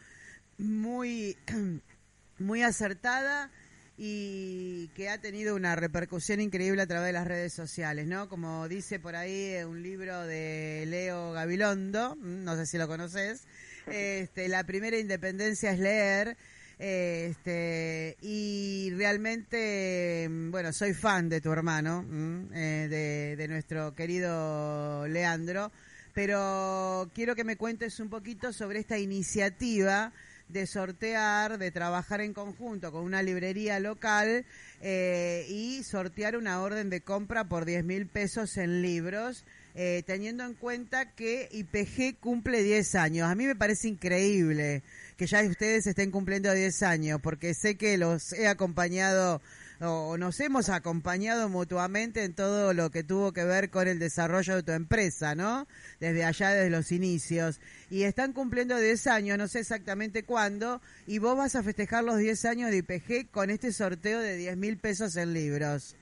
muy, 0.59 1.35
muy 2.37 2.61
acertada 2.61 3.49
y 3.97 4.89
que 4.89 5.09
ha 5.09 5.19
tenido 5.19 5.55
una 5.55 5.75
repercusión 5.75 6.39
increíble 6.39 6.83
a 6.83 6.87
través 6.87 7.07
de 7.07 7.13
las 7.13 7.27
redes 7.27 7.53
sociales, 7.53 8.05
¿no? 8.05 8.29
Como 8.29 8.67
dice 8.67 8.99
por 8.99 9.15
ahí 9.15 9.63
un 9.63 9.81
libro 9.81 10.21
de 10.27 10.85
Leo 10.87 11.31
Gabilondo, 11.31 12.15
no 12.15 12.55
sé 12.55 12.67
si 12.67 12.77
lo 12.77 12.87
conoces, 12.87 13.47
este, 13.87 14.47
la 14.47 14.63
primera 14.63 14.99
independencia 14.99 15.71
es 15.71 15.79
leer, 15.79 16.37
este, 16.83 18.17
y 18.21 18.89
realmente, 18.95 20.27
bueno, 20.49 20.73
soy 20.73 20.95
fan 20.95 21.29
de 21.29 21.39
tu 21.39 21.51
hermano, 21.51 22.03
eh, 22.55 23.35
de, 23.37 23.47
nuestro 23.47 23.93
querido 23.93 25.07
Leandro, 25.07 25.71
pero 26.15 27.11
quiero 27.13 27.35
que 27.35 27.43
me 27.43 27.55
cuentes 27.55 27.99
un 27.99 28.09
poquito 28.09 28.51
sobre 28.51 28.79
esta 28.79 28.97
iniciativa 28.97 30.11
de 30.49 30.65
sortear, 30.65 31.59
de 31.59 31.69
trabajar 31.69 32.19
en 32.19 32.33
conjunto 32.33 32.91
con 32.91 33.03
una 33.03 33.21
librería 33.21 33.79
local 33.79 34.43
eh, 34.81 35.45
y 35.49 35.83
sortear 35.83 36.35
una 36.35 36.63
orden 36.63 36.89
de 36.89 37.01
compra 37.01 37.43
por 37.43 37.65
10 37.65 37.85
mil 37.85 38.07
pesos 38.07 38.57
en 38.57 38.81
libros, 38.81 39.45
eh, 39.75 40.03
teniendo 40.05 40.43
en 40.43 40.53
cuenta 40.53 41.13
que 41.13 41.49
IPG 41.51 42.19
cumple 42.19 42.63
10 42.63 42.95
años. 42.95 43.29
A 43.29 43.35
mí 43.35 43.45
me 43.45 43.55
parece 43.55 43.87
increíble 43.87 44.83
que 45.17 45.27
ya 45.27 45.43
ustedes 45.43 45.87
estén 45.87 46.11
cumpliendo 46.11 46.51
10 46.51 46.83
años, 46.83 47.19
porque 47.21 47.53
sé 47.53 47.75
que 47.75 47.97
los 47.97 48.33
he 48.33 48.47
acompañado 48.47 49.41
o 49.83 50.15
nos 50.17 50.39
hemos 50.39 50.69
acompañado 50.69 51.49
mutuamente 51.49 52.23
en 52.23 52.33
todo 52.33 52.73
lo 52.73 52.91
que 52.91 53.03
tuvo 53.03 53.31
que 53.31 53.43
ver 53.43 53.71
con 53.71 53.87
el 53.87 53.97
desarrollo 53.97 54.55
de 54.55 54.63
tu 54.63 54.71
empresa, 54.73 55.33
¿no? 55.33 55.67
Desde 55.99 56.23
allá, 56.23 56.51
desde 56.51 56.69
los 56.69 56.91
inicios. 56.91 57.59
Y 57.89 58.03
están 58.03 58.33
cumpliendo 58.33 58.77
10 58.77 59.07
años, 59.07 59.37
no 59.39 59.47
sé 59.47 59.59
exactamente 59.59 60.23
cuándo, 60.23 60.81
y 61.07 61.17
vos 61.17 61.35
vas 61.35 61.55
a 61.55 61.63
festejar 61.63 62.03
los 62.03 62.19
10 62.19 62.45
años 62.45 62.69
de 62.69 62.77
IPG 62.77 63.31
con 63.31 63.49
este 63.49 63.73
sorteo 63.73 64.19
de 64.19 64.37
10 64.37 64.57
mil 64.57 64.77
pesos 64.77 65.15
en 65.15 65.33
libros. 65.33 65.95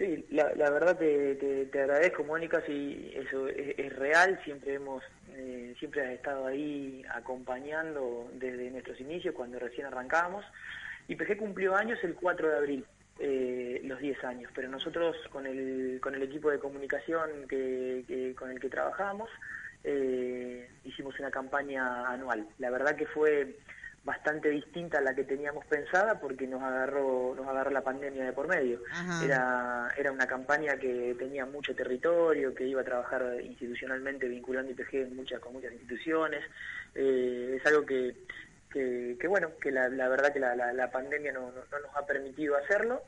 Sí, 0.00 0.24
la, 0.30 0.70
verdad 0.70 0.96
te, 0.96 1.34
te, 1.66 1.78
agradezco, 1.78 2.24
Mónica, 2.24 2.62
si 2.64 3.12
eso 3.14 3.48
es, 3.48 3.94
real, 3.96 4.40
siempre 4.44 4.72
hemos, 4.72 5.04
eh, 5.34 5.74
siempre 5.78 6.00
has 6.00 6.12
estado 6.12 6.46
ahí 6.46 7.04
acompañando 7.14 8.30
desde 8.32 8.70
nuestros 8.70 8.98
inicios, 8.98 9.34
cuando 9.34 9.58
recién 9.58 9.86
arrancamos. 9.86 10.42
IPG 11.06 11.36
cumplió 11.36 11.76
años 11.76 11.98
el 12.02 12.14
4 12.14 12.48
de 12.48 12.56
abril, 12.56 12.86
eh, 13.18 13.82
los 13.84 14.00
10 14.00 14.24
años, 14.24 14.50
pero 14.54 14.70
nosotros 14.70 15.18
con 15.30 15.46
el, 15.46 16.00
con 16.02 16.14
el 16.14 16.22
equipo 16.22 16.50
de 16.50 16.60
comunicación 16.60 17.46
que, 17.46 18.34
con 18.38 18.50
el 18.50 18.58
que 18.58 18.70
trabajamos, 18.70 19.28
eh, 19.84 20.66
hicimos 20.82 21.18
una 21.20 21.30
campaña 21.30 22.08
anual. 22.08 22.46
La 22.58 22.70
verdad 22.70 22.96
que 22.96 23.04
fue 23.04 23.54
bastante 24.04 24.48
distinta 24.48 24.98
a 24.98 25.02
la 25.02 25.14
que 25.14 25.24
teníamos 25.24 25.66
pensada 25.66 26.18
porque 26.18 26.46
nos 26.46 26.62
agarró 26.62 27.34
nos 27.36 27.46
agarró 27.46 27.70
la 27.70 27.82
pandemia 27.82 28.24
de 28.24 28.32
por 28.32 28.48
medio. 28.48 28.82
Era 29.22 29.88
era 29.96 30.10
una 30.10 30.26
campaña 30.26 30.76
que 30.76 31.14
tenía 31.18 31.44
mucho 31.44 31.74
territorio 31.74 32.54
que 32.54 32.66
iba 32.66 32.80
a 32.80 32.84
trabajar 32.84 33.22
institucionalmente 33.42 34.26
vinculando 34.28 34.72
IPG 34.72 35.12
muchas 35.14 35.40
con 35.40 35.52
muchas 35.52 35.72
instituciones. 35.72 36.42
Eh, 36.94 37.56
es 37.58 37.66
algo 37.66 37.84
que, 37.84 38.16
que, 38.72 39.28
bueno 39.28 39.50
que 39.60 39.70
la, 39.70 39.88
la 39.88 40.08
verdad 40.08 40.32
que 40.32 40.40
la, 40.40 40.54
la, 40.56 40.90
pandemia 40.90 41.32
no, 41.32 41.52
no, 41.52 41.78
nos 41.78 41.96
ha 41.96 42.06
permitido 42.06 42.56
hacerlo 42.56 43.02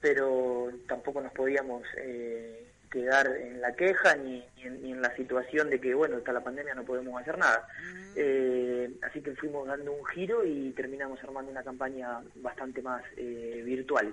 pero 0.00 0.70
tampoco 0.88 1.20
nos 1.20 1.32
podíamos 1.32 1.82
eh, 1.96 2.64
quedar 2.90 3.28
en 3.36 3.60
la 3.60 3.74
queja 3.74 4.16
ni, 4.16 4.44
en, 4.64 5.00
la 5.00 5.14
situación 5.16 5.70
de 5.70 5.80
que, 5.80 5.94
bueno, 5.94 6.18
está 6.18 6.32
la 6.32 6.42
pandemia, 6.42 6.74
no 6.74 6.84
podemos 6.84 7.20
hacer 7.20 7.38
nada. 7.38 7.66
Eh, 8.16 8.90
así 9.02 9.20
que 9.22 9.34
fuimos 9.36 9.66
dando 9.66 9.92
un 9.92 10.04
giro 10.06 10.44
y 10.44 10.70
terminamos 10.72 11.22
armando 11.22 11.50
una 11.50 11.62
campaña 11.62 12.20
bastante 12.36 12.82
más 12.82 13.02
eh, 13.16 13.62
virtual. 13.64 14.12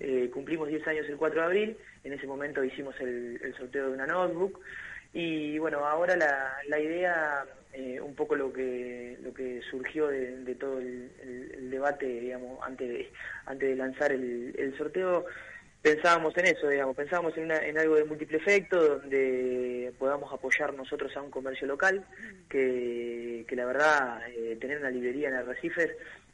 Eh, 0.00 0.30
cumplimos 0.32 0.68
10 0.68 0.86
años 0.88 1.06
el 1.08 1.16
4 1.16 1.40
de 1.40 1.46
abril, 1.46 1.76
en 2.02 2.12
ese 2.14 2.26
momento 2.26 2.64
hicimos 2.64 2.98
el, 3.00 3.54
sorteo 3.56 3.88
de 3.88 3.94
una 3.94 4.06
notebook 4.06 4.58
y 5.12 5.58
bueno, 5.58 5.86
ahora 5.86 6.16
la, 6.16 6.56
la 6.66 6.80
idea, 6.80 7.46
un 8.02 8.14
poco 8.14 8.34
lo 8.34 8.52
que, 8.52 9.16
lo 9.22 9.32
que 9.32 9.60
surgió 9.70 10.08
de, 10.08 10.54
todo 10.58 10.78
el, 10.78 11.70
debate, 11.70 12.06
digamos, 12.06 12.58
antes 12.66 12.88
de, 12.88 13.12
antes 13.46 13.68
de 13.68 13.76
lanzar 13.76 14.10
el 14.10 14.74
sorteo, 14.76 15.26
pensábamos 15.84 16.34
en 16.38 16.46
eso, 16.46 16.66
digamos, 16.66 16.96
pensábamos 16.96 17.36
en, 17.36 17.50
en 17.50 17.76
algo 17.76 17.96
de 17.96 18.04
múltiple 18.04 18.38
efecto, 18.38 19.00
donde 19.00 19.92
podamos 19.98 20.32
apoyar 20.32 20.72
nosotros 20.72 21.14
a 21.14 21.20
un 21.20 21.30
comercio 21.30 21.66
local, 21.66 22.02
que, 22.48 23.44
que 23.46 23.54
la 23.54 23.66
verdad, 23.66 24.22
eh, 24.34 24.56
tener 24.58 24.78
una 24.78 24.88
librería 24.88 25.28
en 25.28 25.34
Arrecifes 25.34 25.90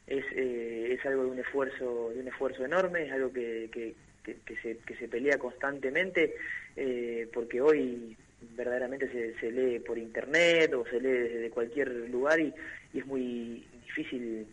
es, 0.07 0.23
eh, 0.31 0.97
es 0.97 1.05
algo 1.05 1.25
de 1.25 1.31
un 1.31 1.39
esfuerzo, 1.39 2.11
de 2.13 2.21
un 2.21 2.29
esfuerzo 2.29 2.63
enorme, 2.63 3.07
es 3.07 3.11
algo 3.11 3.33
que, 3.33 3.69
que, 3.73 3.93
que, 4.23 4.55
se, 4.61 4.77
que 4.77 4.95
se 4.95 5.09
pelea 5.09 5.37
constantemente, 5.37 6.33
eh, 6.77 7.27
porque 7.33 7.59
hoy 7.59 8.15
verdaderamente 8.55 9.11
se, 9.11 9.37
se 9.37 9.51
lee 9.51 9.79
por 9.79 9.97
internet 9.97 10.73
o 10.75 10.85
se 10.85 11.01
lee 11.01 11.27
desde 11.27 11.49
cualquier 11.49 11.89
lugar 12.09 12.39
y, 12.39 12.53
y 12.93 12.99
es 12.99 13.05
muy 13.05 13.65
difícil 13.85 14.47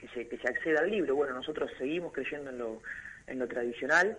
que 0.00 0.08
se, 0.08 0.28
que 0.28 0.38
se 0.38 0.48
acceda 0.48 0.80
al 0.80 0.90
libro. 0.90 1.14
Bueno, 1.14 1.34
nosotros 1.34 1.70
seguimos 1.78 2.12
creyendo 2.12 2.50
en 2.50 2.58
lo, 2.58 2.82
en 3.26 3.38
lo 3.38 3.46
tradicional 3.46 4.16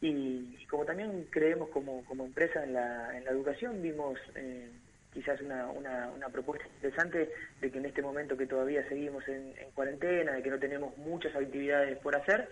y, 0.00 0.64
como 0.68 0.84
también 0.84 1.26
creemos 1.30 1.70
como, 1.70 2.04
como 2.04 2.24
empresa 2.26 2.62
en 2.62 2.74
la, 2.74 3.16
en 3.16 3.24
la 3.24 3.30
educación, 3.30 3.82
vimos 3.82 4.18
eh, 4.34 4.68
quizás 5.12 5.40
una, 5.40 5.66
una, 5.66 6.28
propuesta 6.28 6.66
interesante 6.66 7.30
de 7.60 7.70
que 7.70 7.78
en 7.78 7.86
este 7.86 8.02
momento 8.02 8.36
que 8.36 8.46
todavía 8.46 8.86
seguimos 8.88 9.26
en, 9.28 9.54
cuarentena, 9.74 10.32
de 10.32 10.42
que 10.42 10.50
no 10.50 10.58
tenemos 10.58 10.96
muchas 10.98 11.34
actividades 11.34 11.96
por 11.98 12.16
hacer, 12.16 12.48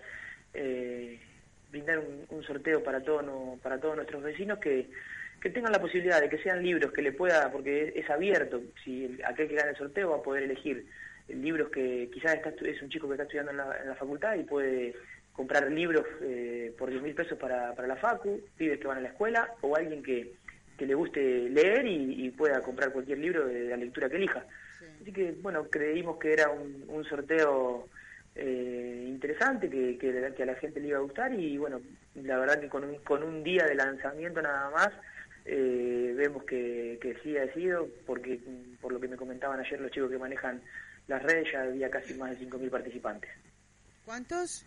eh, 0.53 1.19
brindar 1.71 1.99
un, 2.29 2.43
sorteo 2.43 2.83
para, 2.83 3.01
todo, 3.01 3.57
para 3.61 3.79
todos 3.79 3.95
nuestros 3.95 4.23
vecinos 4.23 4.59
que, 4.59 4.89
que 5.41 5.49
tengan 5.49 5.71
la 5.71 5.81
posibilidad 5.81 6.21
de 6.21 6.29
que 6.29 6.41
sean 6.41 6.63
libros 6.63 6.91
que 6.93 7.01
le 7.01 7.11
pueda, 7.11 7.51
porque 7.51 7.93
es, 7.95 8.09
abierto, 8.09 8.61
si 8.83 9.19
aquel 9.25 9.49
que 9.49 9.55
gane 9.55 9.71
el 9.71 9.77
sorteo 9.77 10.11
va 10.11 10.17
a 10.17 10.23
poder 10.23 10.43
elegir 10.43 10.85
libros 11.29 11.69
que 11.69 12.09
quizás 12.13 12.39
es 12.61 12.81
un 12.81 12.89
chico 12.89 13.07
que 13.07 13.13
está 13.13 13.23
estudiando 13.23 13.51
en 13.51 13.57
la, 13.57 13.77
en 13.81 13.87
la 13.89 13.95
facultad 13.95 14.35
y 14.35 14.43
puede 14.43 14.93
comprar 15.33 15.69
libros 15.71 16.05
eh, 16.21 16.73
por 16.77 16.89
10 16.89 17.01
mil 17.01 17.15
pesos 17.15 17.37
para, 17.37 17.73
para 17.73 17.87
la 17.87 17.95
facu, 17.95 18.41
pibes 18.55 18.79
que 18.79 18.87
van 18.87 18.99
a 18.99 19.01
la 19.01 19.09
escuela 19.09 19.49
o 19.61 19.75
alguien 19.75 20.03
que, 20.03 20.33
que 20.77 20.85
le 20.85 20.95
guste 20.95 21.49
leer 21.49 21.85
y, 21.87 22.29
pueda 22.31 22.61
comprar 22.61 22.91
cualquier 22.91 23.17
libro 23.19 23.47
de 23.47 23.69
la 23.69 23.77
lectura 23.77 24.09
que 24.09 24.17
elija. 24.17 24.45
Así 25.01 25.11
que, 25.11 25.33
bueno, 25.41 25.67
creímos 25.69 26.17
que 26.17 26.33
era 26.33 26.49
un, 26.49 26.85
un 26.87 27.03
sorteo 27.03 27.87
eh, 28.35 29.05
interesante, 29.07 29.69
que, 29.69 29.97
que, 29.97 30.43
a 30.43 30.45
la 30.45 30.55
gente 30.55 30.79
le 30.79 30.89
iba 30.89 30.97
a 30.97 31.01
gustar 31.01 31.33
y, 31.33 31.57
bueno, 31.57 31.81
la 32.15 32.37
verdad 32.37 32.59
que 32.59 32.69
con 32.69 32.83
un, 32.83 32.95
con 32.97 33.23
un 33.23 33.43
día 33.43 33.65
de 33.65 33.75
lanzamiento 33.75 34.41
nada 34.41 34.69
más, 34.71 34.89
eh, 35.45 36.13
vemos 36.15 36.43
que, 36.43 36.97
que 37.01 37.15
sí 37.21 37.37
ha 37.37 37.51
sido, 37.53 37.87
porque 38.05 38.39
por 38.81 38.93
lo 38.93 38.99
que 38.99 39.07
me 39.07 39.17
comentaban 39.17 39.59
ayer 39.59 39.79
los 39.79 39.91
chicos 39.91 40.09
que 40.09 40.17
manejan 40.17 40.61
las 41.07 41.21
redes, 41.21 41.51
ya 41.51 41.63
había 41.63 41.89
casi 41.89 42.13
más 42.13 42.31
de 42.31 42.47
5.000 42.47 42.69
participantes. 42.69 43.29
¿Cuántos? 44.05 44.65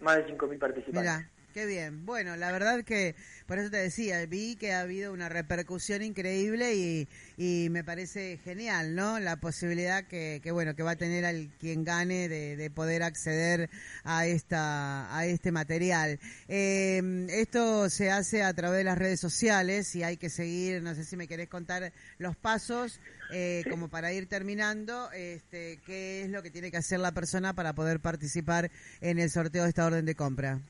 Más 0.00 0.16
de 0.16 0.26
5.000 0.26 0.58
participantes. 0.58 1.02
Mira, 1.02 1.30
qué 1.56 1.64
bien. 1.64 2.04
Bueno, 2.04 2.36
la 2.36 2.52
verdad 2.52 2.84
que, 2.84 3.14
por 3.46 3.58
eso 3.58 3.70
te 3.70 3.78
decía, 3.78 4.26
vi 4.26 4.56
que 4.56 4.74
ha 4.74 4.80
habido 4.80 5.10
una 5.10 5.30
repercusión 5.30 6.02
increíble 6.02 6.74
y, 6.74 7.08
y 7.38 7.70
me 7.70 7.82
parece 7.82 8.38
genial, 8.44 8.94
¿no? 8.94 9.18
La 9.20 9.40
posibilidad 9.40 10.04
que, 10.04 10.40
que 10.42 10.50
bueno, 10.50 10.76
que 10.76 10.82
va 10.82 10.90
a 10.90 10.96
tener 10.96 11.24
al 11.24 11.48
quien 11.58 11.82
gane 11.82 12.28
de, 12.28 12.56
de 12.56 12.70
poder 12.70 13.02
acceder 13.02 13.70
a 14.04 14.26
esta, 14.26 15.16
a 15.16 15.24
este 15.24 15.50
material. 15.50 16.20
Eh, 16.46 17.26
esto 17.30 17.88
se 17.88 18.10
hace 18.10 18.42
a 18.42 18.52
través 18.52 18.76
de 18.76 18.84
las 18.84 18.98
redes 18.98 19.18
sociales 19.18 19.96
y 19.96 20.02
hay 20.02 20.18
que 20.18 20.28
seguir, 20.28 20.82
no 20.82 20.94
sé 20.94 21.04
si 21.04 21.16
me 21.16 21.26
querés 21.26 21.48
contar 21.48 21.90
los 22.18 22.36
pasos 22.36 23.00
eh, 23.32 23.64
como 23.70 23.88
para 23.88 24.12
ir 24.12 24.28
terminando, 24.28 25.10
este, 25.12 25.80
¿qué 25.86 26.20
es 26.20 26.28
lo 26.28 26.42
que 26.42 26.50
tiene 26.50 26.70
que 26.70 26.76
hacer 26.76 27.00
la 27.00 27.12
persona 27.12 27.54
para 27.54 27.74
poder 27.74 28.00
participar 28.00 28.70
en 29.00 29.18
el 29.18 29.30
sorteo 29.30 29.62
de 29.62 29.70
esta 29.70 29.86
orden 29.86 30.04
de 30.04 30.14
compra? 30.14 30.60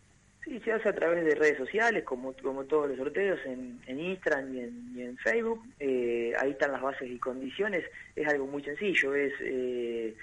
Sí, 0.46 0.60
se 0.60 0.70
hace 0.70 0.88
a 0.88 0.94
través 0.94 1.24
de 1.24 1.34
redes 1.34 1.58
sociales, 1.58 2.04
como, 2.04 2.32
como 2.34 2.64
todos 2.66 2.88
los 2.88 2.96
sorteos, 2.96 3.40
en, 3.46 3.80
en 3.88 3.98
Instagram 3.98 4.54
y 4.54 5.02
en, 5.02 5.16
Facebook. 5.18 5.60
Eh, 5.80 6.34
ahí 6.38 6.52
están 6.52 6.70
las 6.70 6.80
bases 6.80 7.10
y 7.10 7.18
condiciones. 7.18 7.84
Es 8.14 8.28
algo 8.28 8.46
muy 8.46 8.62
sencillo, 8.62 9.12
es 9.16 9.32
eh, 9.40 10.14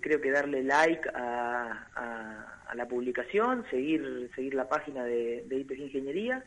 creo 0.00 0.18
que 0.18 0.30
darle 0.30 0.62
like 0.62 1.06
a, 1.14 1.88
a, 1.94 2.74
la 2.74 2.88
publicación, 2.88 3.66
seguir 3.70 4.30
seguir 4.34 4.54
la 4.54 4.66
página 4.66 5.04
de, 5.04 5.44
de 5.46 5.56
IPG 5.58 5.78
Ingeniería 5.80 6.42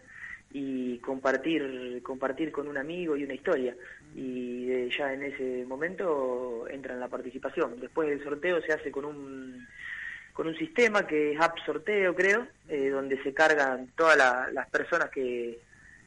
y 0.51 0.97
compartir 0.97 2.01
compartir 2.01 2.51
con 2.51 2.67
un 2.67 2.77
amigo 2.77 3.15
y 3.15 3.23
una 3.23 3.35
historia 3.35 3.75
y 4.15 4.89
ya 4.89 5.13
en 5.13 5.23
ese 5.23 5.65
momento 5.67 6.67
entra 6.69 6.93
en 6.93 6.99
la 6.99 7.07
participación 7.07 7.79
después 7.79 8.09
del 8.09 8.23
sorteo 8.23 8.61
se 8.61 8.73
hace 8.73 8.91
con 8.91 9.05
un 9.05 9.67
con 10.39 10.47
un 10.47 10.57
sistema 10.57 11.05
que 11.05 11.33
es 11.33 11.41
app 11.41 11.57
sorteo 11.65 12.15
creo 12.15 12.47
eh, 12.69 12.87
donde 12.87 13.21
se 13.23 13.33
cargan 13.33 13.87
todas 13.87 14.15
las 14.53 14.69
personas 14.69 15.09
que, 15.09 15.59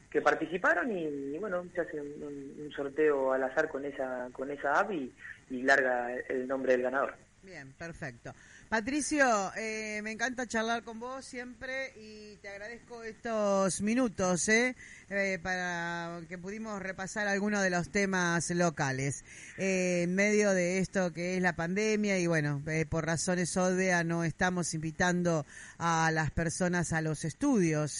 que 0.09 0.21
participaron 0.21 0.91
y, 0.91 1.37
bueno 1.37 1.63
se 1.75 1.81
hace 1.81 2.01
un, 2.01 2.71
sorteo 2.75 3.31
al 3.31 3.43
azar 3.43 3.69
con 3.69 3.85
esa 3.85 4.29
con 4.31 4.49
esa 4.49 4.79
app 4.79 4.91
y, 4.91 5.13
y 5.51 5.61
larga 5.61 6.15
el 6.29 6.47
nombre 6.47 6.71
del 6.71 6.81
ganador. 6.81 7.13
Bien 7.43 7.71
perfecto 7.73 8.33
Patricio, 8.73 9.51
eh, 9.55 10.01
me 10.01 10.13
encanta 10.13 10.47
charlar 10.47 10.81
con 10.81 10.99
vos 10.99 11.23
siempre 11.23 11.93
y 11.95 12.37
te 12.37 12.49
agradezco 12.49 13.03
estos 13.03 13.81
minutos 13.81 14.49
eh, 14.49 14.75
eh, 15.11 15.37
para 15.43 16.19
que 16.27 16.39
pudimos 16.39 16.81
repasar 16.81 17.27
algunos 17.27 17.61
de 17.61 17.69
los 17.69 17.91
temas 17.91 18.49
locales. 18.49 19.23
en 19.59 20.15
medio 20.15 20.53
de 20.55 20.79
esto 20.79 21.13
que 21.13 21.35
es 21.37 21.41
la 21.43 21.55
pandemia 21.55 22.17
y 22.17 22.25
bueno, 22.25 22.63
por 22.89 23.05
razones 23.05 23.55
obvias 23.57 24.03
no 24.07 24.23
estamos 24.23 24.73
invitando 24.73 25.45
a 25.77 26.09
las 26.11 26.31
personas 26.31 26.93
a 26.93 27.01
los 27.01 27.25
estudios. 27.25 27.99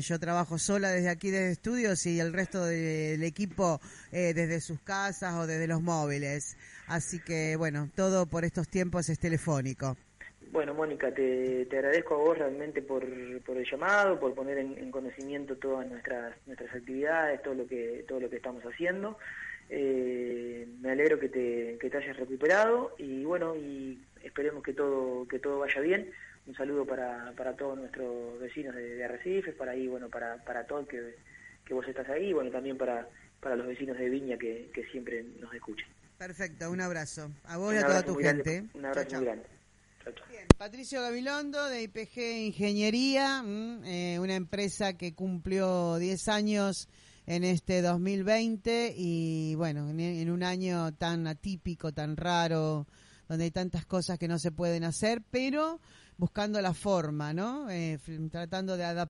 yo 0.00 0.18
trabajo 0.18 0.58
sola 0.58 0.90
desde 0.90 1.10
aquí 1.10 1.30
desde 1.30 1.52
estudios 1.52 2.04
y 2.06 2.18
el 2.18 2.32
resto 2.32 2.64
del 2.64 3.22
equipo 3.22 3.80
desde 4.10 4.60
sus 4.60 4.80
casas 4.80 5.34
o 5.34 5.46
desde 5.46 5.68
los 5.68 5.80
móviles. 5.80 6.56
Así 6.88 7.18
que, 7.18 7.56
bueno, 7.56 7.90
todo 7.96 8.26
por 8.26 8.44
estos 8.44 8.68
tiempos 8.68 9.08
es 9.08 9.18
telefónico. 9.18 9.75
Bueno, 10.52 10.74
Mónica, 10.74 11.12
te, 11.12 11.66
te 11.66 11.76
agradezco 11.78 12.14
a 12.14 12.18
vos 12.18 12.38
realmente 12.38 12.80
por, 12.80 13.04
por 13.42 13.56
el 13.56 13.66
llamado, 13.68 14.18
por 14.18 14.34
poner 14.34 14.58
en, 14.58 14.90
conocimiento 14.90 15.56
todas 15.56 15.86
nuestras 15.88 16.34
nuestras 16.46 16.74
actividades, 16.74 17.42
todo 17.42 17.54
lo 17.54 17.66
que 17.66 18.04
todo 18.06 18.20
lo 18.20 18.30
que 18.30 18.36
estamos 18.36 18.62
haciendo. 18.64 19.18
Eh, 19.68 20.68
me 20.80 20.92
alegro 20.92 21.18
que 21.18 21.28
te, 21.28 21.76
que 21.80 21.90
te 21.90 21.96
hayas 21.96 22.16
recuperado 22.16 22.94
y 22.98 23.24
bueno, 23.24 23.56
y 23.56 24.00
esperemos 24.22 24.62
que 24.62 24.72
todo 24.72 25.26
que 25.28 25.38
todo 25.38 25.58
vaya 25.58 25.80
bien. 25.80 26.12
Un 26.46 26.54
saludo 26.54 26.86
para, 26.86 27.32
para 27.36 27.56
todos 27.56 27.76
nuestros 27.76 28.38
vecinos 28.38 28.76
de, 28.76 28.94
de 28.94 29.04
Arrecifes, 29.04 29.54
para 29.56 29.72
ahí, 29.72 29.88
bueno, 29.88 30.08
para, 30.08 30.36
para 30.44 30.64
todo 30.64 30.86
que, 30.86 31.16
que 31.64 31.74
vos 31.74 31.86
estás 31.88 32.08
ahí, 32.08 32.32
bueno, 32.32 32.52
también 32.52 32.78
para, 32.78 33.08
para 33.40 33.56
los 33.56 33.66
vecinos 33.66 33.98
de 33.98 34.08
Viña 34.08 34.38
que, 34.38 34.70
que 34.72 34.84
siempre 34.84 35.24
nos 35.40 35.52
escuchan. 35.52 35.88
Perfecto, 36.16 36.70
un 36.70 36.80
abrazo. 36.80 37.32
A 37.44 37.56
vos 37.56 37.74
y 37.74 37.78
a 37.78 37.84
toda 37.84 38.04
tu 38.04 38.14
gente. 38.14 38.62
un 38.74 38.84
abrazo 38.86 39.16
muy 39.16 39.24
grande. 39.24 39.55
Patricio 40.58 41.02
Gabilondo 41.02 41.68
de 41.68 41.82
IPG 41.82 42.46
Ingeniería, 42.46 43.42
mm, 43.42 43.84
eh, 43.84 44.18
una 44.20 44.34
empresa 44.34 44.94
que 44.94 45.14
cumplió 45.14 45.96
10 45.96 46.28
años 46.28 46.88
en 47.26 47.44
este 47.44 47.82
2020 47.82 48.94
y 48.96 49.54
bueno, 49.56 49.90
en, 49.90 50.30
un 50.30 50.42
año 50.42 50.94
tan 50.94 51.26
atípico, 51.26 51.92
tan 51.92 52.16
raro, 52.16 52.86
donde 53.28 53.44
hay 53.44 53.50
tantas 53.50 53.84
cosas 53.84 54.18
que 54.18 54.28
no 54.28 54.38
se 54.38 54.52
pueden 54.52 54.84
hacer, 54.84 55.22
pero 55.30 55.80
buscando 56.16 56.60
la 56.62 56.72
forma, 56.72 57.34
¿no? 57.34 57.68
Eh, 57.68 57.98
tratando 58.30 58.76
de 58.76 58.84
adaptar 58.84 59.04